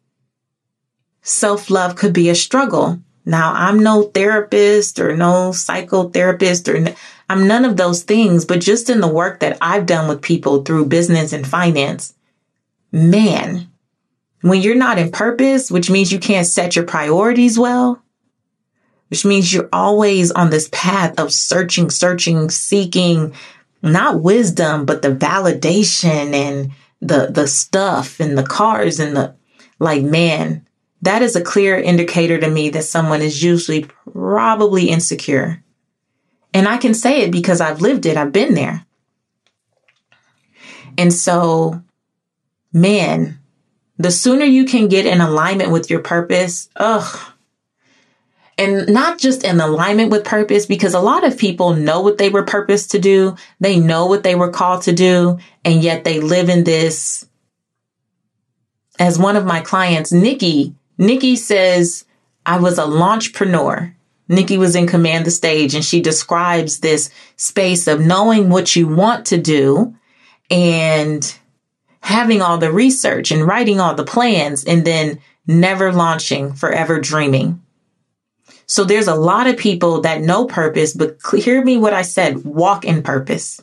self 1.21 1.69
love 1.69 1.95
could 1.95 2.13
be 2.13 2.29
a 2.29 2.35
struggle. 2.35 2.99
Now, 3.25 3.53
I'm 3.53 3.79
no 3.79 4.03
therapist 4.03 4.99
or 4.99 5.15
no 5.15 5.51
psychotherapist 5.51 6.67
or 6.67 6.95
I'm 7.29 7.47
none 7.47 7.63
of 7.63 7.77
those 7.77 8.01
things, 8.01 8.45
but 8.45 8.59
just 8.59 8.89
in 8.89 9.01
the 9.01 9.07
work 9.07 9.41
that 9.41 9.57
I've 9.61 9.85
done 9.85 10.07
with 10.07 10.23
people 10.23 10.63
through 10.63 10.85
business 10.85 11.31
and 11.31 11.45
finance, 11.45 12.15
man, 12.91 13.69
when 14.41 14.61
you're 14.61 14.75
not 14.75 14.97
in 14.97 15.11
purpose, 15.11 15.69
which 15.69 15.91
means 15.91 16.11
you 16.11 16.17
can't 16.17 16.47
set 16.47 16.75
your 16.75 16.85
priorities 16.85 17.59
well, 17.59 18.01
which 19.09 19.25
means 19.25 19.53
you're 19.53 19.69
always 19.71 20.31
on 20.31 20.49
this 20.49 20.69
path 20.71 21.19
of 21.19 21.31
searching, 21.31 21.91
searching, 21.91 22.49
seeking, 22.49 23.33
not 23.81 24.21
wisdom, 24.21 24.85
but 24.85 25.01
the 25.01 25.13
validation 25.13 26.33
and 26.33 26.71
the, 27.01 27.27
the 27.31 27.47
stuff 27.47 28.19
and 28.19 28.37
the 28.37 28.43
cars 28.43 28.99
and 28.99 29.15
the, 29.15 29.35
like, 29.79 30.03
man, 30.03 30.67
that 31.01 31.21
is 31.21 31.35
a 31.35 31.41
clear 31.41 31.77
indicator 31.77 32.39
to 32.39 32.49
me 32.49 32.69
that 32.69 32.83
someone 32.83 33.21
is 33.21 33.41
usually 33.41 33.87
probably 34.11 34.89
insecure. 34.89 35.63
And 36.53 36.67
I 36.67 36.77
can 36.77 36.93
say 36.93 37.21
it 37.21 37.31
because 37.31 37.61
I've 37.61 37.81
lived 37.81 38.05
it. 38.05 38.17
I've 38.17 38.33
been 38.33 38.53
there. 38.53 38.85
And 40.97 41.13
so, 41.13 41.81
man, 42.73 43.39
the 43.97 44.11
sooner 44.11 44.45
you 44.45 44.65
can 44.65 44.87
get 44.87 45.05
in 45.05 45.21
alignment 45.21 45.71
with 45.71 45.89
your 45.89 46.01
purpose, 46.01 46.69
ugh, 46.75 47.33
and 48.59 48.89
not 48.89 49.17
just 49.17 49.45
in 49.45 49.61
alignment 49.61 50.11
with 50.11 50.25
purpose 50.25 50.65
because 50.65 50.93
a 50.93 50.99
lot 50.99 51.23
of 51.23 51.37
people 51.37 51.73
know 51.73 52.01
what 52.01 52.17
they 52.17 52.29
were 52.29 52.43
purposed 52.43 52.91
to 52.91 52.99
do. 52.99 53.37
They 53.61 53.79
know 53.79 54.07
what 54.07 54.23
they 54.23 54.35
were 54.35 54.51
called 54.51 54.81
to 54.81 54.91
do. 54.91 55.39
And 55.63 55.81
yet 55.81 56.03
they 56.03 56.19
live 56.19 56.49
in 56.49 56.65
this. 56.65 57.25
As 58.99 59.17
one 59.17 59.37
of 59.37 59.45
my 59.45 59.61
clients, 59.61 60.11
Nikki, 60.11 60.75
Nikki 60.97 61.37
says, 61.37 62.03
I 62.45 62.59
was 62.59 62.77
a 62.77 62.83
launchpreneur. 62.83 63.93
Nikki 64.27 64.57
was 64.57 64.75
in 64.75 64.87
command 64.87 65.25
the 65.25 65.31
stage 65.31 65.73
and 65.73 65.83
she 65.83 66.01
describes 66.01 66.79
this 66.79 67.09
space 67.37 67.87
of 67.87 68.01
knowing 68.01 68.49
what 68.49 68.75
you 68.75 68.89
want 68.89 69.27
to 69.27 69.37
do 69.37 69.95
and 70.51 71.33
having 72.01 72.41
all 72.41 72.57
the 72.57 72.73
research 72.73 73.31
and 73.31 73.47
writing 73.47 73.79
all 73.79 73.95
the 73.95 74.03
plans 74.03 74.65
and 74.65 74.83
then 74.83 75.21
never 75.47 75.93
launching, 75.93 76.51
forever 76.51 76.99
dreaming. 76.99 77.61
So 78.69 78.83
there's 78.83 79.07
a 79.07 79.15
lot 79.15 79.47
of 79.47 79.57
people 79.57 80.01
that 80.01 80.21
know 80.21 80.45
purpose, 80.45 80.93
but 80.93 81.17
hear 81.35 81.63
me 81.63 81.77
what 81.77 81.91
I 81.91 82.03
said, 82.03 82.45
walk 82.45 82.85
in 82.85 83.01
purpose. 83.01 83.59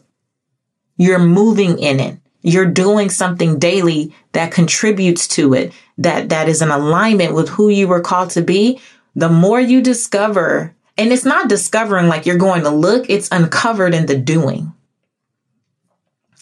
You're 0.96 1.20
moving 1.20 1.78
in 1.78 2.00
it. 2.00 2.18
you're 2.46 2.64
doing 2.64 3.10
something 3.10 3.58
daily 3.58 4.14
that 4.30 4.52
contributes 4.52 5.26
to 5.26 5.52
it, 5.52 5.72
that, 5.98 6.28
that 6.28 6.48
is 6.48 6.62
in 6.62 6.70
alignment 6.70 7.34
with 7.34 7.48
who 7.48 7.68
you 7.68 7.88
were 7.88 8.00
called 8.00 8.30
to 8.30 8.40
be, 8.40 8.80
the 9.16 9.28
more 9.28 9.60
you 9.60 9.82
discover, 9.82 10.72
and 10.96 11.12
it's 11.12 11.24
not 11.24 11.48
discovering 11.48 12.06
like 12.06 12.24
you're 12.24 12.38
going 12.38 12.62
to 12.62 12.70
look, 12.70 13.10
it's 13.10 13.28
uncovered 13.32 13.94
in 13.94 14.06
the 14.06 14.16
doing. 14.16 14.72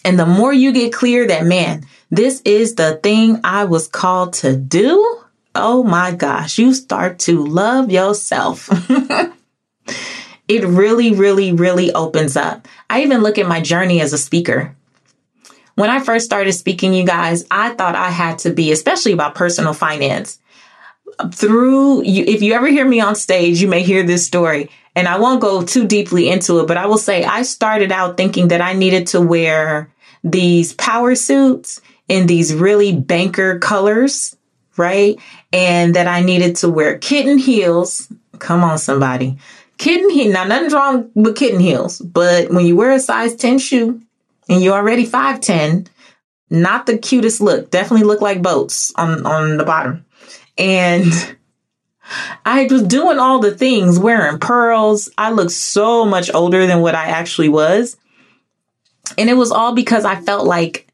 And 0.03 0.19
the 0.19 0.27
more 0.27 0.53
you 0.53 0.71
get 0.71 0.93
clear 0.93 1.25
that, 1.25 1.43
man, 1.43 1.87
this 2.11 2.39
is 2.45 2.75
the 2.75 2.99
thing 3.01 3.39
I 3.43 3.65
was 3.65 3.87
called 3.87 4.33
to 4.33 4.55
do. 4.55 5.21
Oh 5.55 5.83
my 5.83 6.11
gosh, 6.11 6.57
you 6.57 6.73
start 6.73 7.19
to 7.19 7.45
love 7.45 7.89
yourself. 7.89 8.69
it 10.47 10.63
really, 10.65 11.13
really, 11.13 11.53
really 11.53 11.93
opens 11.93 12.35
up. 12.35 12.67
I 12.89 13.03
even 13.03 13.21
look 13.21 13.37
at 13.37 13.47
my 13.47 13.61
journey 13.61 14.01
as 14.01 14.13
a 14.13 14.17
speaker. 14.17 14.75
When 15.75 15.89
I 15.89 15.99
first 15.99 16.25
started 16.25 16.53
speaking, 16.53 16.93
you 16.93 17.05
guys, 17.05 17.45
I 17.51 17.69
thought 17.71 17.95
I 17.95 18.09
had 18.09 18.39
to 18.39 18.51
be, 18.51 18.71
especially 18.71 19.11
about 19.11 19.35
personal 19.35 19.73
finance. 19.73 20.39
Through, 21.33 22.03
you, 22.03 22.25
if 22.25 22.41
you 22.41 22.53
ever 22.53 22.67
hear 22.67 22.85
me 22.85 22.99
on 22.99 23.15
stage, 23.15 23.61
you 23.61 23.67
may 23.67 23.83
hear 23.83 24.03
this 24.03 24.25
story. 24.25 24.69
And 24.95 25.07
I 25.07 25.19
won't 25.19 25.41
go 25.41 25.63
too 25.63 25.85
deeply 25.85 26.29
into 26.29 26.59
it, 26.59 26.67
but 26.67 26.77
I 26.77 26.85
will 26.85 26.97
say 26.97 27.25
I 27.25 27.41
started 27.41 27.91
out 27.91 28.15
thinking 28.15 28.49
that 28.49 28.61
I 28.61 28.73
needed 28.73 29.07
to 29.07 29.21
wear 29.21 29.89
these 30.23 30.73
power 30.73 31.15
suits 31.15 31.81
in 32.07 32.27
these 32.27 32.53
really 32.53 32.95
banker 32.95 33.59
colors, 33.59 34.35
right? 34.77 35.17
And 35.55 35.95
that 35.95 36.07
I 36.07 36.21
needed 36.21 36.57
to 36.57 36.69
wear 36.69 36.97
kitten 36.97 37.37
heels. 37.37 38.11
Come 38.39 38.63
on, 38.63 38.77
somebody. 38.77 39.37
Kitten 39.77 40.09
heel. 40.09 40.31
Now, 40.31 40.43
nothing's 40.43 40.73
wrong 40.73 41.09
with 41.15 41.37
kitten 41.37 41.59
heels, 41.59 41.99
but 41.99 42.51
when 42.51 42.65
you 42.65 42.75
wear 42.75 42.91
a 42.91 42.99
size 42.99 43.35
10 43.35 43.59
shoe, 43.59 44.01
and 44.49 44.61
you're 44.61 44.75
already 44.75 45.07
5'10, 45.07 45.87
not 46.49 46.85
the 46.85 46.97
cutest 46.97 47.41
look. 47.41 47.71
Definitely 47.71 48.05
look 48.05 48.21
like 48.21 48.41
boats 48.41 48.93
on, 48.95 49.25
on 49.25 49.57
the 49.57 49.63
bottom. 49.63 50.05
And 50.57 51.11
I 52.45 52.67
was 52.69 52.83
doing 52.83 53.17
all 53.17 53.39
the 53.39 53.55
things, 53.55 53.97
wearing 53.97 54.39
pearls. 54.39 55.09
I 55.17 55.31
looked 55.31 55.51
so 55.51 56.05
much 56.05 56.31
older 56.33 56.67
than 56.67 56.81
what 56.81 56.95
I 56.95 57.05
actually 57.07 57.49
was. 57.49 57.97
And 59.17 59.29
it 59.29 59.35
was 59.35 59.51
all 59.51 59.73
because 59.73 60.05
I 60.05 60.21
felt 60.21 60.45
like 60.45 60.85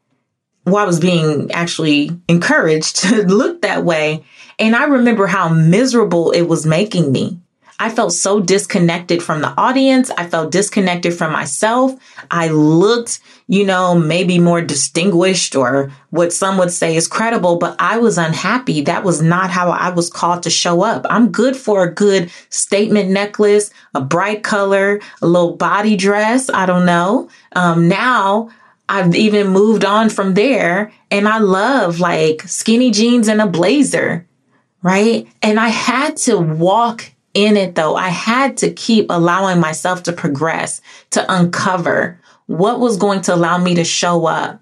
well, 0.64 0.76
I 0.76 0.84
was 0.84 1.00
being 1.00 1.50
actually 1.50 2.10
encouraged 2.28 2.96
to 3.00 3.26
look 3.26 3.62
that 3.62 3.84
way. 3.84 4.24
And 4.58 4.76
I 4.76 4.84
remember 4.84 5.26
how 5.26 5.48
miserable 5.48 6.30
it 6.30 6.42
was 6.42 6.66
making 6.66 7.12
me. 7.12 7.38
I 7.82 7.90
felt 7.90 8.12
so 8.12 8.38
disconnected 8.38 9.24
from 9.24 9.40
the 9.40 9.52
audience. 9.60 10.08
I 10.10 10.28
felt 10.28 10.52
disconnected 10.52 11.14
from 11.14 11.32
myself. 11.32 11.92
I 12.30 12.46
looked, 12.46 13.18
you 13.48 13.66
know, 13.66 13.96
maybe 13.96 14.38
more 14.38 14.62
distinguished 14.62 15.56
or 15.56 15.90
what 16.10 16.32
some 16.32 16.58
would 16.58 16.70
say 16.70 16.94
is 16.94 17.08
credible, 17.08 17.56
but 17.56 17.74
I 17.80 17.98
was 17.98 18.18
unhappy. 18.18 18.82
That 18.82 19.02
was 19.02 19.20
not 19.20 19.50
how 19.50 19.70
I 19.70 19.90
was 19.90 20.10
called 20.10 20.44
to 20.44 20.50
show 20.50 20.82
up. 20.82 21.04
I'm 21.10 21.32
good 21.32 21.56
for 21.56 21.82
a 21.82 21.92
good 21.92 22.30
statement 22.50 23.10
necklace, 23.10 23.72
a 23.96 24.00
bright 24.00 24.44
color, 24.44 25.00
a 25.20 25.26
little 25.26 25.56
body 25.56 25.96
dress. 25.96 26.48
I 26.50 26.66
don't 26.66 26.86
know. 26.86 27.30
Um, 27.56 27.88
now 27.88 28.50
I've 28.88 29.14
even 29.16 29.48
moved 29.48 29.84
on 29.84 30.08
from 30.08 30.34
there 30.34 30.92
and 31.10 31.26
I 31.26 31.38
love 31.38 31.98
like 31.98 32.42
skinny 32.42 32.92
jeans 32.92 33.26
and 33.26 33.40
a 33.40 33.46
blazer. 33.48 34.28
Right. 34.82 35.28
And 35.42 35.60
I 35.60 35.68
had 35.68 36.16
to 36.18 36.38
walk 36.38 37.12
in 37.34 37.56
it 37.56 37.74
though, 37.74 37.96
I 37.96 38.08
had 38.08 38.58
to 38.58 38.72
keep 38.72 39.06
allowing 39.08 39.60
myself 39.60 40.02
to 40.04 40.12
progress, 40.12 40.80
to 41.10 41.24
uncover 41.32 42.20
what 42.46 42.80
was 42.80 42.96
going 42.96 43.22
to 43.22 43.34
allow 43.34 43.58
me 43.58 43.76
to 43.76 43.84
show 43.84 44.26
up 44.26 44.60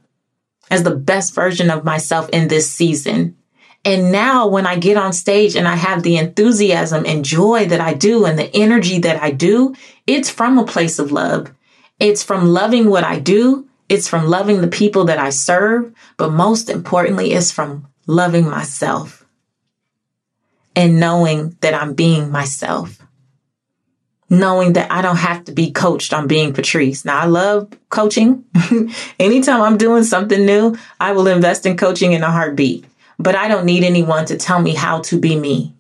as 0.71 0.85
the 0.85 0.95
best 0.95 1.35
version 1.35 1.71
of 1.71 1.85
myself 1.85 2.29
in 2.29 2.49
this 2.49 2.71
season. 2.71 3.37
And 3.85 4.13
now 4.13 4.47
when 4.47 4.67
I 4.67 4.77
get 4.77 4.97
on 4.97 5.13
stage 5.13 5.57
and 5.57 5.67
I 5.67 5.75
have 5.75 6.03
the 6.03 6.19
enthusiasm 6.19 7.05
and 7.07 7.25
joy 7.25 7.67
that 7.67 7.81
I 7.81 7.95
do 7.95 8.27
and 8.27 8.39
the 8.39 8.55
energy 8.55 8.99
that 9.01 9.23
I 9.23 9.31
do, 9.31 9.75
it's 10.07 10.29
from 10.31 10.59
a 10.59 10.67
place 10.67 10.99
of 10.99 11.13
love. 11.13 11.53
It's 11.99 12.23
from 12.23 12.47
loving 12.47 12.89
what 12.91 13.05
I 13.05 13.19
do. 13.19 13.69
It's 13.89 14.07
from 14.07 14.27
loving 14.27 14.61
the 14.61 14.69
people 14.69 15.07
that 15.07 15.19
I 15.19 15.31
serve. 15.31 15.93
But 16.19 16.31
most 16.31 16.69
importantly, 16.69 17.33
it's 17.33 17.51
from 17.51 17.89
loving 18.07 18.49
myself 18.49 19.20
and 20.77 21.01
knowing 21.01 21.57
that 21.61 21.75
I'm 21.75 21.95
being 21.95 22.31
myself. 22.31 22.99
Knowing 24.29 24.75
that 24.75 24.91
I 24.93 25.03
don't 25.03 25.17
have 25.17 25.45
to 25.45 25.53
be 25.53 25.73
coached 25.73 26.13
on 26.13 26.29
being 26.29 26.53
Patrice. 26.53 27.05
Now 27.05 27.19
I 27.19 27.27
love 27.27 27.71
coaching. 27.89 28.45
Anytime 29.19 29.63
I'm 29.63 29.77
doing 29.77 30.05
something 30.05 30.47
new, 30.47 30.77
I 31.01 31.13
will 31.13 31.27
invest 31.27 31.67
in 31.67 31.77
coaching 31.77 32.13
in 32.13 32.23
a 32.23 32.31
heartbeat. 32.31 32.85
But 33.19 33.35
I 33.35 33.49
don't 33.49 33.67
need 33.67 33.83
anyone 33.83 34.25
to 34.27 34.37
tell 34.37 34.61
me 34.61 34.75
how 34.75 35.01
to 35.03 35.19
be 35.19 35.37
me. 35.37 35.75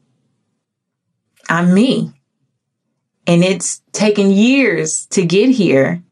I'm 1.48 1.72
me. 1.72 2.12
And 3.26 3.44
it's 3.44 3.83
taken 3.92 4.31
years 4.31 5.07
to 5.07 5.24
get 5.24 5.50
here, 5.50 6.03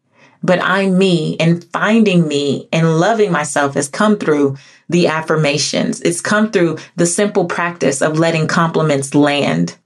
but 0.42 0.60
I'm 0.62 0.96
me 0.96 1.36
and 1.40 1.64
finding 1.64 2.26
me 2.26 2.68
and 2.72 2.98
loving 2.98 3.32
myself 3.32 3.74
has 3.74 3.88
come 3.88 4.18
through 4.18 4.56
the 4.88 5.08
affirmations. 5.08 6.00
It's 6.00 6.20
come 6.20 6.50
through 6.50 6.78
the 6.96 7.06
simple 7.06 7.46
practice 7.46 8.00
of 8.00 8.18
letting 8.18 8.46
compliments 8.46 9.14
land, 9.14 9.76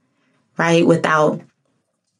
right? 0.57 0.85
Without 0.85 1.41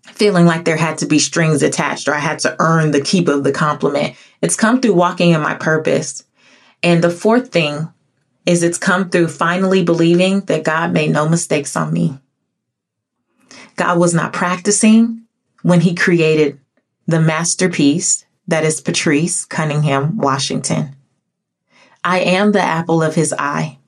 feeling 0.03 0.45
like 0.45 0.65
there 0.65 0.77
had 0.77 0.97
to 0.99 1.05
be 1.05 1.19
strings 1.19 1.63
attached 1.63 2.07
or 2.07 2.13
I 2.13 2.19
had 2.19 2.39
to 2.39 2.55
earn 2.59 2.91
the 2.91 3.01
keep 3.01 3.27
of 3.27 3.43
the 3.43 3.51
compliment. 3.51 4.15
It's 4.41 4.55
come 4.55 4.81
through 4.81 4.93
walking 4.93 5.31
in 5.31 5.41
my 5.41 5.55
purpose. 5.55 6.23
And 6.81 7.03
the 7.03 7.09
fourth 7.09 7.51
thing 7.51 7.87
is 8.45 8.63
it's 8.63 8.77
come 8.77 9.09
through 9.09 9.29
finally 9.29 9.83
believing 9.83 10.41
that 10.41 10.63
God 10.63 10.91
made 10.91 11.11
no 11.11 11.29
mistakes 11.29 11.75
on 11.77 11.93
me. 11.93 12.19
God 13.75 13.97
was 13.97 14.13
not 14.13 14.33
practicing 14.33 15.23
when 15.61 15.79
he 15.79 15.95
created 15.95 16.59
the 17.07 17.19
masterpiece 17.19 18.25
that 18.47 18.63
is 18.63 18.81
Patrice 18.81 19.45
Cunningham 19.45 20.17
Washington. 20.17 20.95
I 22.03 22.19
am 22.19 22.51
the 22.51 22.61
apple 22.61 23.01
of 23.01 23.15
his 23.15 23.33
eye. 23.37 23.79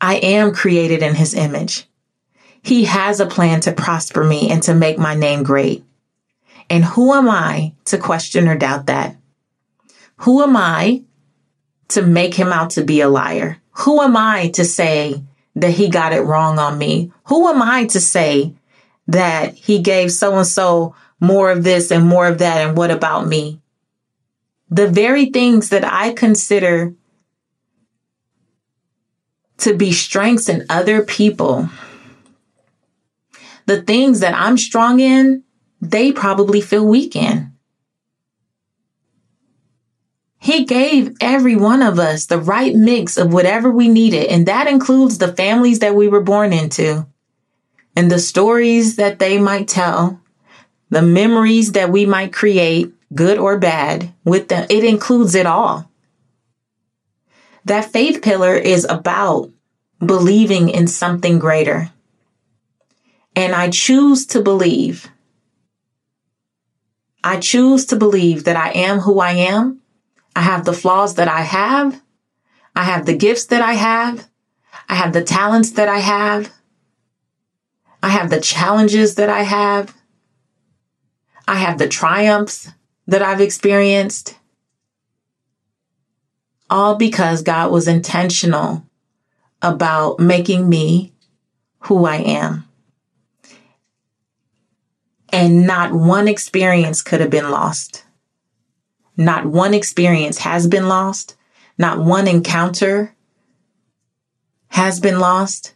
I 0.00 0.16
am 0.16 0.52
created 0.52 1.02
in 1.02 1.14
his 1.14 1.34
image. 1.34 1.86
He 2.62 2.84
has 2.84 3.20
a 3.20 3.26
plan 3.26 3.60
to 3.62 3.72
prosper 3.72 4.24
me 4.24 4.50
and 4.50 4.62
to 4.64 4.74
make 4.74 4.98
my 4.98 5.14
name 5.14 5.42
great. 5.42 5.84
And 6.68 6.84
who 6.84 7.12
am 7.12 7.28
I 7.28 7.74
to 7.86 7.98
question 7.98 8.48
or 8.48 8.56
doubt 8.56 8.86
that? 8.86 9.16
Who 10.18 10.42
am 10.42 10.56
I 10.56 11.02
to 11.88 12.02
make 12.02 12.34
him 12.34 12.52
out 12.52 12.70
to 12.70 12.84
be 12.84 13.00
a 13.00 13.08
liar? 13.08 13.58
Who 13.72 14.00
am 14.02 14.16
I 14.16 14.48
to 14.50 14.64
say 14.64 15.22
that 15.56 15.70
he 15.70 15.88
got 15.88 16.12
it 16.12 16.22
wrong 16.22 16.58
on 16.58 16.78
me? 16.78 17.12
Who 17.24 17.48
am 17.48 17.62
I 17.62 17.86
to 17.86 18.00
say 18.00 18.54
that 19.08 19.54
he 19.54 19.80
gave 19.80 20.12
so 20.12 20.36
and 20.36 20.46
so 20.46 20.94
more 21.20 21.50
of 21.50 21.62
this 21.62 21.90
and 21.90 22.06
more 22.06 22.26
of 22.26 22.38
that? 22.38 22.66
And 22.66 22.76
what 22.76 22.90
about 22.90 23.26
me? 23.26 23.60
The 24.70 24.88
very 24.88 25.26
things 25.26 25.68
that 25.68 25.84
I 25.84 26.12
consider 26.12 26.94
to 29.58 29.74
be 29.74 29.92
strengths 29.92 30.48
in 30.48 30.64
other 30.70 31.04
people. 31.04 31.68
The 33.66 33.82
things 33.82 34.20
that 34.20 34.34
I'm 34.34 34.56
strong 34.56 35.00
in, 35.00 35.44
they 35.80 36.12
probably 36.12 36.60
feel 36.60 36.86
weak 36.86 37.14
in. 37.14 37.52
He 40.38 40.64
gave 40.64 41.14
every 41.20 41.54
one 41.54 41.82
of 41.82 41.98
us 41.98 42.24
the 42.26 42.38
right 42.38 42.74
mix 42.74 43.18
of 43.18 43.32
whatever 43.32 43.70
we 43.70 43.88
needed, 43.88 44.28
and 44.28 44.46
that 44.46 44.66
includes 44.66 45.18
the 45.18 45.34
families 45.34 45.80
that 45.80 45.94
we 45.94 46.08
were 46.08 46.22
born 46.22 46.54
into, 46.54 47.06
and 47.94 48.10
the 48.10 48.18
stories 48.18 48.96
that 48.96 49.18
they 49.18 49.38
might 49.38 49.68
tell, 49.68 50.19
the 50.90 51.02
memories 51.02 51.72
that 51.72 51.90
we 51.90 52.04
might 52.04 52.32
create, 52.32 52.92
good 53.14 53.38
or 53.38 53.58
bad, 53.58 54.12
with 54.24 54.48
them. 54.48 54.66
It 54.68 54.84
includes 54.84 55.34
it 55.34 55.46
all. 55.46 55.90
That 57.64 57.92
faith 57.92 58.22
pillar 58.22 58.54
is 58.54 58.84
about 58.84 59.50
believing 60.04 60.68
in 60.68 60.86
something 60.86 61.38
greater. 61.38 61.90
And 63.36 63.54
I 63.54 63.70
choose 63.70 64.26
to 64.26 64.42
believe. 64.42 65.08
I 67.22 67.38
choose 67.38 67.86
to 67.86 67.96
believe 67.96 68.44
that 68.44 68.56
I 68.56 68.70
am 68.70 69.00
who 69.00 69.20
I 69.20 69.32
am. 69.32 69.80
I 70.34 70.42
have 70.42 70.64
the 70.64 70.72
flaws 70.72 71.14
that 71.16 71.28
I 71.28 71.42
have. 71.42 72.00
I 72.74 72.84
have 72.84 73.06
the 73.06 73.16
gifts 73.16 73.46
that 73.46 73.62
I 73.62 73.74
have. 73.74 74.26
I 74.88 74.94
have 74.94 75.12
the 75.12 75.22
talents 75.22 75.72
that 75.72 75.88
I 75.88 75.98
have. 75.98 76.52
I 78.02 78.08
have 78.08 78.30
the 78.30 78.40
challenges 78.40 79.16
that 79.16 79.28
I 79.28 79.42
have. 79.42 79.94
I 81.50 81.56
have 81.56 81.78
the 81.78 81.88
triumphs 81.88 82.70
that 83.08 83.22
I've 83.22 83.40
experienced 83.40 84.38
all 86.70 86.94
because 86.94 87.42
God 87.42 87.72
was 87.72 87.88
intentional 87.88 88.86
about 89.60 90.20
making 90.20 90.68
me 90.68 91.12
who 91.80 92.04
I 92.04 92.18
am. 92.18 92.68
And 95.32 95.66
not 95.66 95.92
one 95.92 96.28
experience 96.28 97.02
could 97.02 97.20
have 97.20 97.30
been 97.30 97.50
lost. 97.50 98.04
Not 99.16 99.44
one 99.44 99.74
experience 99.74 100.38
has 100.38 100.68
been 100.68 100.86
lost. 100.86 101.36
not 101.76 101.98
one 101.98 102.28
encounter 102.28 103.12
has 104.68 105.00
been 105.00 105.18
lost. 105.18 105.74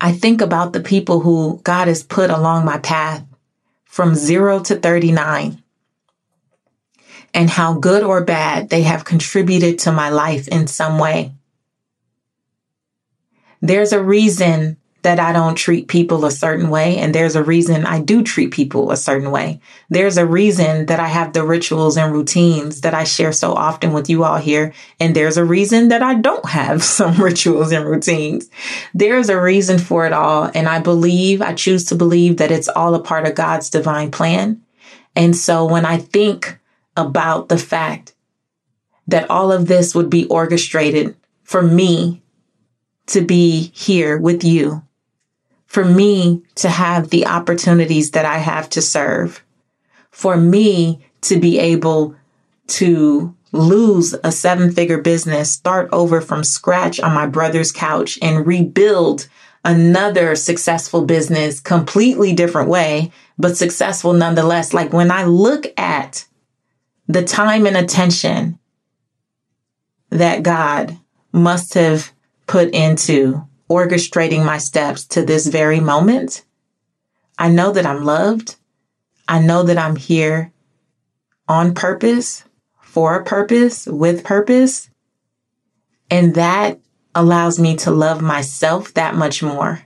I 0.00 0.12
think 0.12 0.40
about 0.40 0.72
the 0.72 0.80
people 0.80 1.20
who 1.20 1.60
God 1.62 1.88
has 1.88 2.02
put 2.02 2.30
along 2.30 2.64
my 2.64 2.78
path 2.78 3.27
from 3.98 4.14
zero 4.14 4.60
to 4.60 4.76
39 4.76 5.60
and 7.34 7.50
how 7.50 7.74
good 7.74 8.04
or 8.04 8.22
bad 8.22 8.68
they 8.68 8.82
have 8.82 9.04
contributed 9.04 9.76
to 9.76 9.90
my 9.90 10.08
life 10.08 10.46
in 10.46 10.68
some 10.68 11.00
way. 11.00 11.32
There's 13.60 13.92
a 13.92 14.00
reason 14.00 14.76
that 15.08 15.18
I 15.18 15.32
don't 15.32 15.54
treat 15.54 15.88
people 15.88 16.26
a 16.26 16.30
certain 16.30 16.68
way. 16.68 16.98
And 16.98 17.14
there's 17.14 17.34
a 17.34 17.42
reason 17.42 17.86
I 17.86 17.98
do 17.98 18.22
treat 18.22 18.50
people 18.50 18.90
a 18.90 18.96
certain 18.98 19.30
way. 19.30 19.58
There's 19.88 20.18
a 20.18 20.26
reason 20.26 20.84
that 20.84 21.00
I 21.00 21.06
have 21.06 21.32
the 21.32 21.46
rituals 21.46 21.96
and 21.96 22.12
routines 22.12 22.82
that 22.82 22.92
I 22.92 23.04
share 23.04 23.32
so 23.32 23.54
often 23.54 23.94
with 23.94 24.10
you 24.10 24.24
all 24.24 24.36
here. 24.36 24.74
And 25.00 25.16
there's 25.16 25.38
a 25.38 25.46
reason 25.46 25.88
that 25.88 26.02
I 26.02 26.12
don't 26.16 26.44
have 26.44 26.82
some 26.98 27.16
rituals 27.16 27.72
and 27.72 27.86
routines. 27.86 28.50
There's 28.92 29.30
a 29.30 29.40
reason 29.40 29.78
for 29.78 30.04
it 30.04 30.12
all. 30.12 30.50
And 30.54 30.68
I 30.68 30.78
believe, 30.78 31.40
I 31.40 31.54
choose 31.54 31.86
to 31.86 31.94
believe 31.94 32.36
that 32.36 32.50
it's 32.50 32.68
all 32.68 32.94
a 32.94 33.02
part 33.02 33.26
of 33.26 33.34
God's 33.34 33.70
divine 33.70 34.10
plan. 34.10 34.60
And 35.16 35.34
so 35.34 35.64
when 35.64 35.86
I 35.86 35.96
think 35.96 36.58
about 36.98 37.48
the 37.48 37.56
fact 37.56 38.14
that 39.06 39.30
all 39.30 39.52
of 39.52 39.68
this 39.68 39.94
would 39.94 40.10
be 40.10 40.26
orchestrated 40.26 41.16
for 41.44 41.62
me 41.62 42.20
to 43.06 43.22
be 43.22 43.72
here 43.72 44.18
with 44.18 44.44
you 44.44 44.82
for 45.68 45.84
me 45.84 46.42
to 46.56 46.68
have 46.68 47.10
the 47.10 47.26
opportunities 47.26 48.10
that 48.12 48.24
I 48.24 48.38
have 48.38 48.68
to 48.70 48.82
serve, 48.82 49.44
for 50.10 50.36
me 50.36 51.04
to 51.20 51.38
be 51.38 51.58
able 51.58 52.16
to 52.68 53.34
lose 53.52 54.14
a 54.24 54.32
seven 54.32 54.72
figure 54.72 55.00
business, 55.00 55.52
start 55.52 55.88
over 55.92 56.20
from 56.20 56.42
scratch 56.42 56.98
on 57.00 57.14
my 57.14 57.26
brother's 57.26 57.70
couch 57.70 58.18
and 58.20 58.46
rebuild 58.46 59.28
another 59.64 60.34
successful 60.34 61.04
business, 61.04 61.60
completely 61.60 62.32
different 62.32 62.68
way, 62.70 63.12
but 63.38 63.56
successful 63.56 64.14
nonetheless. 64.14 64.72
Like 64.72 64.92
when 64.92 65.10
I 65.10 65.24
look 65.24 65.66
at 65.76 66.26
the 67.06 67.24
time 67.24 67.66
and 67.66 67.76
attention 67.76 68.58
that 70.10 70.42
God 70.42 70.96
must 71.32 71.74
have 71.74 72.10
put 72.46 72.70
into 72.70 73.47
orchestrating 73.68 74.44
my 74.44 74.58
steps 74.58 75.04
to 75.06 75.24
this 75.24 75.46
very 75.46 75.80
moment. 75.80 76.44
I 77.38 77.48
know 77.48 77.72
that 77.72 77.86
I'm 77.86 78.04
loved. 78.04 78.56
I 79.28 79.40
know 79.40 79.62
that 79.62 79.78
I'm 79.78 79.96
here 79.96 80.52
on 81.46 81.74
purpose, 81.74 82.44
for 82.80 83.16
a 83.16 83.24
purpose, 83.24 83.86
with 83.86 84.24
purpose. 84.24 84.90
And 86.10 86.34
that 86.34 86.80
allows 87.14 87.58
me 87.58 87.76
to 87.76 87.90
love 87.90 88.22
myself 88.22 88.94
that 88.94 89.14
much 89.14 89.42
more. 89.42 89.82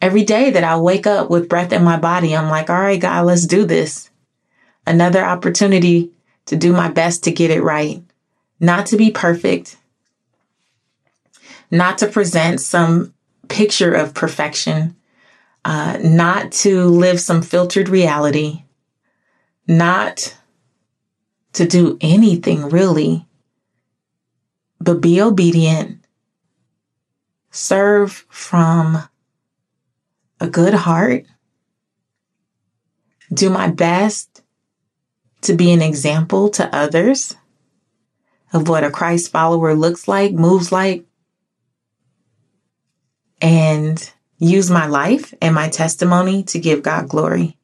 Every 0.00 0.24
day 0.24 0.50
that 0.50 0.64
I 0.64 0.78
wake 0.78 1.06
up 1.06 1.30
with 1.30 1.48
breath 1.48 1.72
in 1.72 1.84
my 1.84 1.98
body, 1.98 2.36
I'm 2.36 2.50
like, 2.50 2.68
all 2.68 2.80
right, 2.80 3.00
God, 3.00 3.26
let's 3.26 3.46
do 3.46 3.64
this. 3.64 4.10
Another 4.86 5.24
opportunity 5.24 6.10
to 6.46 6.56
do 6.56 6.72
my 6.72 6.88
best 6.88 7.24
to 7.24 7.32
get 7.32 7.50
it 7.50 7.62
right. 7.62 8.02
Not 8.60 8.86
to 8.86 8.96
be 8.96 9.10
perfect, 9.10 9.76
not 11.74 11.98
to 11.98 12.06
present 12.06 12.60
some 12.60 13.12
picture 13.48 13.92
of 13.92 14.14
perfection, 14.14 14.94
uh, 15.64 15.98
not 16.00 16.52
to 16.52 16.84
live 16.84 17.18
some 17.20 17.42
filtered 17.42 17.88
reality, 17.88 18.62
not 19.66 20.38
to 21.52 21.66
do 21.66 21.98
anything 22.00 22.68
really, 22.68 23.26
but 24.80 25.00
be 25.00 25.20
obedient, 25.20 25.98
serve 27.50 28.24
from 28.28 29.02
a 30.38 30.46
good 30.46 30.74
heart, 30.74 31.24
do 33.32 33.50
my 33.50 33.68
best 33.68 34.42
to 35.40 35.54
be 35.54 35.72
an 35.72 35.82
example 35.82 36.50
to 36.50 36.72
others 36.72 37.34
of 38.52 38.68
what 38.68 38.84
a 38.84 38.92
Christ 38.92 39.32
follower 39.32 39.74
looks 39.74 40.06
like, 40.06 40.32
moves 40.32 40.70
like, 40.70 41.04
and 43.44 44.10
use 44.38 44.70
my 44.70 44.86
life 44.86 45.34
and 45.42 45.54
my 45.54 45.68
testimony 45.68 46.42
to 46.44 46.58
give 46.58 46.82
God 46.82 47.10
glory. 47.10 47.58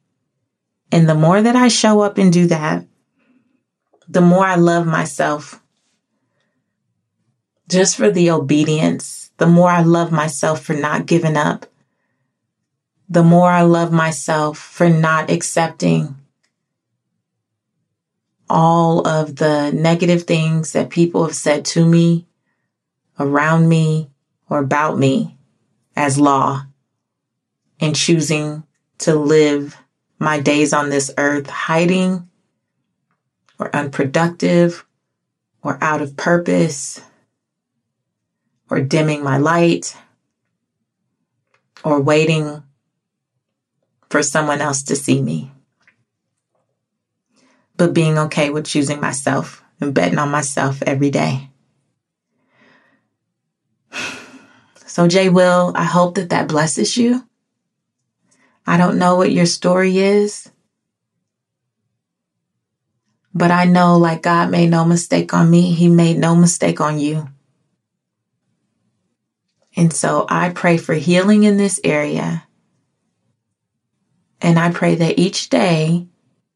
And 0.91 1.09
the 1.09 1.15
more 1.15 1.41
that 1.41 1.55
I 1.55 1.69
show 1.69 2.01
up 2.01 2.19
and 2.19 2.31
do 2.31 2.45
that, 2.47 2.85
the 4.07 4.21
more 4.21 4.45
I 4.45 4.55
love 4.55 4.85
myself. 4.85 5.59
Just 7.67 7.95
for 7.95 8.11
the 8.11 8.29
obedience, 8.29 9.31
the 9.37 9.47
more 9.47 9.71
I 9.71 9.81
love 9.81 10.11
myself 10.11 10.61
for 10.61 10.75
not 10.75 11.07
giving 11.07 11.35
up, 11.35 11.65
the 13.09 13.23
more 13.23 13.49
I 13.49 13.63
love 13.63 13.91
myself 13.91 14.59
for 14.59 14.87
not 14.87 15.31
accepting 15.31 16.15
all 18.51 19.07
of 19.07 19.37
the 19.37 19.71
negative 19.71 20.23
things 20.23 20.73
that 20.73 20.91
people 20.91 21.23
have 21.23 21.35
said 21.35 21.65
to 21.65 21.83
me, 21.87 22.27
around 23.17 23.67
me, 23.67 24.11
or 24.47 24.59
about 24.59 24.99
me 24.99 25.37
as 25.95 26.19
law 26.19 26.65
and 27.79 27.95
choosing 27.95 28.63
to 28.99 29.15
live 29.15 29.77
my 30.19 30.39
days 30.39 30.73
on 30.73 30.89
this 30.89 31.11
earth 31.17 31.49
hiding 31.49 32.29
or 33.59 33.75
unproductive 33.75 34.85
or 35.63 35.77
out 35.81 36.01
of 36.01 36.17
purpose 36.17 37.01
or 38.69 38.79
dimming 38.79 39.23
my 39.23 39.37
light 39.37 39.97
or 41.83 42.01
waiting 42.01 42.63
for 44.09 44.23
someone 44.23 44.61
else 44.61 44.83
to 44.83 44.95
see 44.95 45.21
me. 45.21 45.51
But 47.77 47.93
being 47.93 48.17
okay 48.17 48.49
with 48.49 48.65
choosing 48.65 48.99
myself 48.99 49.63
and 49.79 49.93
betting 49.93 50.19
on 50.19 50.29
myself 50.29 50.81
every 50.83 51.09
day. 51.09 51.50
So, 54.91 55.07
Jay 55.07 55.29
Will, 55.29 55.71
I 55.73 55.85
hope 55.85 56.15
that 56.15 56.31
that 56.31 56.49
blesses 56.49 56.97
you. 56.97 57.25
I 58.67 58.75
don't 58.75 58.99
know 58.99 59.15
what 59.15 59.31
your 59.31 59.45
story 59.45 59.97
is, 59.99 60.51
but 63.33 63.51
I 63.51 63.63
know 63.63 63.97
like 63.97 64.21
God 64.21 64.51
made 64.51 64.69
no 64.69 64.83
mistake 64.83 65.33
on 65.33 65.49
me, 65.49 65.71
He 65.71 65.87
made 65.87 66.17
no 66.17 66.35
mistake 66.35 66.81
on 66.81 66.99
you. 66.99 67.29
And 69.77 69.93
so 69.93 70.25
I 70.27 70.49
pray 70.49 70.75
for 70.75 70.93
healing 70.93 71.43
in 71.43 71.55
this 71.55 71.79
area. 71.85 72.45
And 74.41 74.59
I 74.59 74.71
pray 74.71 74.95
that 74.95 75.17
each 75.17 75.47
day 75.47 76.05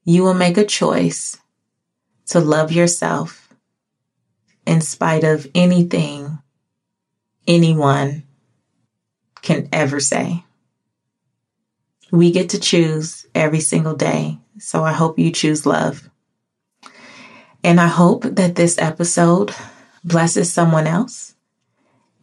you 0.04 0.24
will 0.24 0.34
make 0.34 0.58
a 0.58 0.66
choice 0.66 1.38
to 2.26 2.42
love 2.42 2.74
yourself 2.74 3.48
in 4.68 4.82
spite 4.82 5.24
of 5.24 5.48
anything, 5.56 6.40
anyone, 7.48 8.25
can 9.46 9.70
ever 9.72 10.00
say. 10.00 10.44
We 12.12 12.32
get 12.32 12.50
to 12.50 12.60
choose 12.60 13.26
every 13.34 13.62
single 13.62 13.96
day. 13.96 14.38
So 14.60 14.84
I 14.84 14.92
hope 14.92 15.18
you 15.20 15.32
choose 15.32 15.66
love. 15.66 16.10
And 17.64 17.80
I 17.80 17.88
hope 17.88 18.24
that 18.24 18.56
this 18.56 18.78
episode 18.78 19.56
blesses 20.04 20.52
someone 20.52 20.88
else. 20.88 21.34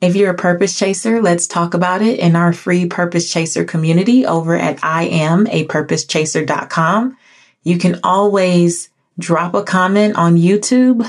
If 0.01 0.15
you're 0.17 0.31
a 0.31 0.35
purpose 0.35 0.77
chaser, 0.79 1.21
let's 1.23 1.47
talk 1.47 1.75
about 1.75 2.03
it 2.03 2.19
in 2.19 2.35
our 2.37 2.53
free 2.53 2.87
purpose 2.87 3.31
chaser 3.31 3.65
community 3.65 4.27
over 4.27 4.57
at 4.57 4.79
iamapurposechaser.com. 4.79 7.17
You 7.63 7.79
can 7.79 8.01
always 8.03 8.91
drop 9.19 9.55
a 9.55 9.63
comment 9.63 10.17
on 10.17 10.37
YouTube 10.37 11.09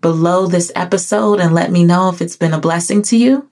below 0.00 0.46
this 0.46 0.70
episode 0.76 1.40
and 1.40 1.52
let 1.54 1.72
me 1.72 1.82
know 1.84 2.08
if 2.08 2.22
it's 2.22 2.36
been 2.36 2.54
a 2.54 2.60
blessing 2.60 3.02
to 3.02 3.16
you. 3.16 3.50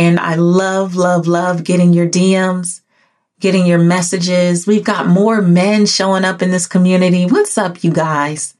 And 0.00 0.18
I 0.18 0.36
love, 0.36 0.96
love, 0.96 1.26
love 1.26 1.62
getting 1.62 1.92
your 1.92 2.08
DMs, 2.08 2.80
getting 3.38 3.66
your 3.66 3.78
messages. 3.78 4.66
We've 4.66 4.82
got 4.82 5.06
more 5.06 5.42
men 5.42 5.84
showing 5.84 6.24
up 6.24 6.40
in 6.40 6.50
this 6.50 6.66
community. 6.66 7.26
What's 7.26 7.58
up, 7.58 7.84
you 7.84 7.92
guys? 7.92 8.54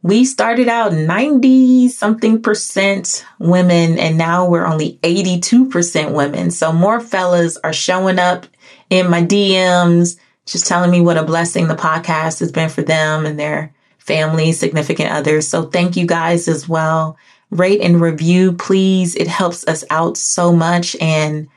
We 0.00 0.24
started 0.24 0.66
out 0.66 0.94
90 0.94 1.90
something 1.90 2.40
percent 2.40 3.22
women, 3.38 3.98
and 3.98 4.16
now 4.16 4.48
we're 4.48 4.64
only 4.64 4.98
82% 5.02 6.12
women. 6.12 6.50
So 6.50 6.72
more 6.72 7.00
fellas 7.00 7.58
are 7.58 7.74
showing 7.74 8.18
up 8.18 8.46
in 8.88 9.10
my 9.10 9.20
DMs, 9.20 10.18
just 10.46 10.66
telling 10.66 10.90
me 10.90 11.02
what 11.02 11.18
a 11.18 11.22
blessing 11.22 11.68
the 11.68 11.74
podcast 11.74 12.40
has 12.40 12.50
been 12.50 12.70
for 12.70 12.80
them 12.80 13.26
and 13.26 13.38
their 13.38 13.74
family, 13.98 14.52
significant 14.52 15.10
others. 15.10 15.46
So 15.46 15.64
thank 15.64 15.98
you 15.98 16.06
guys 16.06 16.48
as 16.48 16.66
well 16.66 17.18
rate 17.50 17.80
and 17.80 18.00
review, 18.00 18.52
please. 18.52 19.14
It 19.14 19.28
helps 19.28 19.66
us 19.66 19.84
out 19.90 20.16
so 20.16 20.52
much. 20.52 20.96
And 21.00 21.48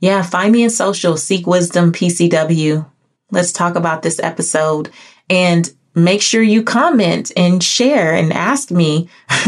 yeah, 0.00 0.22
find 0.22 0.52
me 0.52 0.62
in 0.62 0.70
social, 0.70 1.16
Seek 1.16 1.46
Wisdom 1.46 1.92
PCW. 1.92 2.86
Let's 3.30 3.52
talk 3.52 3.74
about 3.74 4.02
this 4.02 4.20
episode. 4.20 4.90
And 5.28 5.70
make 5.94 6.22
sure 6.22 6.42
you 6.42 6.62
comment 6.62 7.32
and 7.36 7.62
share 7.62 8.14
and 8.14 8.32
ask 8.32 8.70
me 8.70 9.08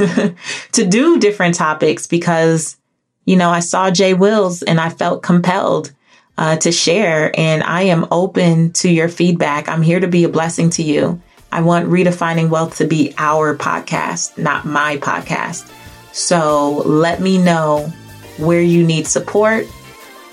to 0.72 0.86
do 0.86 1.18
different 1.18 1.54
topics 1.54 2.06
because, 2.06 2.76
you 3.24 3.36
know, 3.36 3.50
I 3.50 3.60
saw 3.60 3.90
Jay 3.90 4.14
Wills 4.14 4.62
and 4.62 4.80
I 4.80 4.88
felt 4.88 5.22
compelled 5.22 5.92
uh, 6.38 6.56
to 6.56 6.72
share 6.72 7.30
and 7.38 7.62
I 7.62 7.82
am 7.82 8.06
open 8.10 8.72
to 8.74 8.90
your 8.90 9.08
feedback. 9.08 9.68
I'm 9.68 9.82
here 9.82 10.00
to 10.00 10.08
be 10.08 10.24
a 10.24 10.28
blessing 10.28 10.70
to 10.70 10.82
you. 10.82 11.20
I 11.50 11.60
want 11.60 11.90
Redefining 11.90 12.48
Wealth 12.48 12.78
to 12.78 12.86
be 12.86 13.14
our 13.18 13.54
podcast, 13.56 14.38
not 14.38 14.64
my 14.64 14.96
podcast. 14.96 15.70
So 16.12 16.82
let 16.84 17.20
me 17.20 17.38
know 17.38 17.92
where 18.38 18.62
you 18.62 18.84
need 18.84 19.06
support 19.06 19.66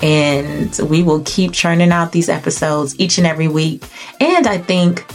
and 0.01 0.77
we 0.89 1.03
will 1.03 1.21
keep 1.25 1.51
churning 1.51 1.91
out 1.91 2.11
these 2.11 2.29
episodes 2.29 2.97
each 2.99 3.17
and 3.17 3.27
every 3.27 3.47
week. 3.47 3.83
And 4.19 4.47
I 4.47 4.57
think 4.57 5.05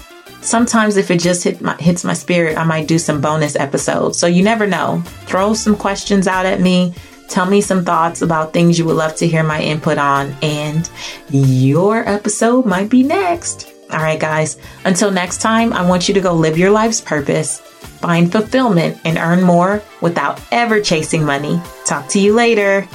sometimes 0.40 0.96
if 0.96 1.10
it 1.10 1.20
just 1.20 1.42
hit 1.42 1.60
my, 1.60 1.74
hits 1.76 2.04
my 2.04 2.14
spirit, 2.14 2.58
I 2.58 2.64
might 2.64 2.86
do 2.86 2.98
some 2.98 3.20
bonus 3.20 3.56
episodes. 3.56 4.18
So 4.18 4.26
you 4.26 4.42
never 4.42 4.66
know. 4.66 5.02
Throw 5.26 5.54
some 5.54 5.76
questions 5.76 6.26
out 6.26 6.46
at 6.46 6.60
me. 6.60 6.94
Tell 7.28 7.46
me 7.46 7.62
some 7.62 7.84
thoughts 7.84 8.20
about 8.20 8.52
things 8.52 8.78
you 8.78 8.84
would 8.84 8.96
love 8.96 9.16
to 9.16 9.26
hear 9.26 9.42
my 9.42 9.60
input 9.60 9.96
on, 9.96 10.36
and 10.42 10.88
your 11.30 12.06
episode 12.06 12.66
might 12.66 12.90
be 12.90 13.02
next. 13.02 13.72
All 13.90 13.98
right, 13.98 14.20
guys, 14.20 14.58
until 14.84 15.10
next 15.10 15.40
time, 15.40 15.72
I 15.72 15.88
want 15.88 16.06
you 16.06 16.14
to 16.14 16.20
go 16.20 16.34
live 16.34 16.58
your 16.58 16.70
life's 16.70 17.00
purpose, 17.00 17.62
find 17.84 18.30
fulfillment, 18.30 18.98
and 19.04 19.18
earn 19.18 19.42
more 19.42 19.82
without 20.00 20.40
ever 20.50 20.80
chasing 20.80 21.24
money. 21.24 21.60
Talk 21.84 22.08
to 22.10 22.18
you 22.18 22.34
later. 22.34 22.88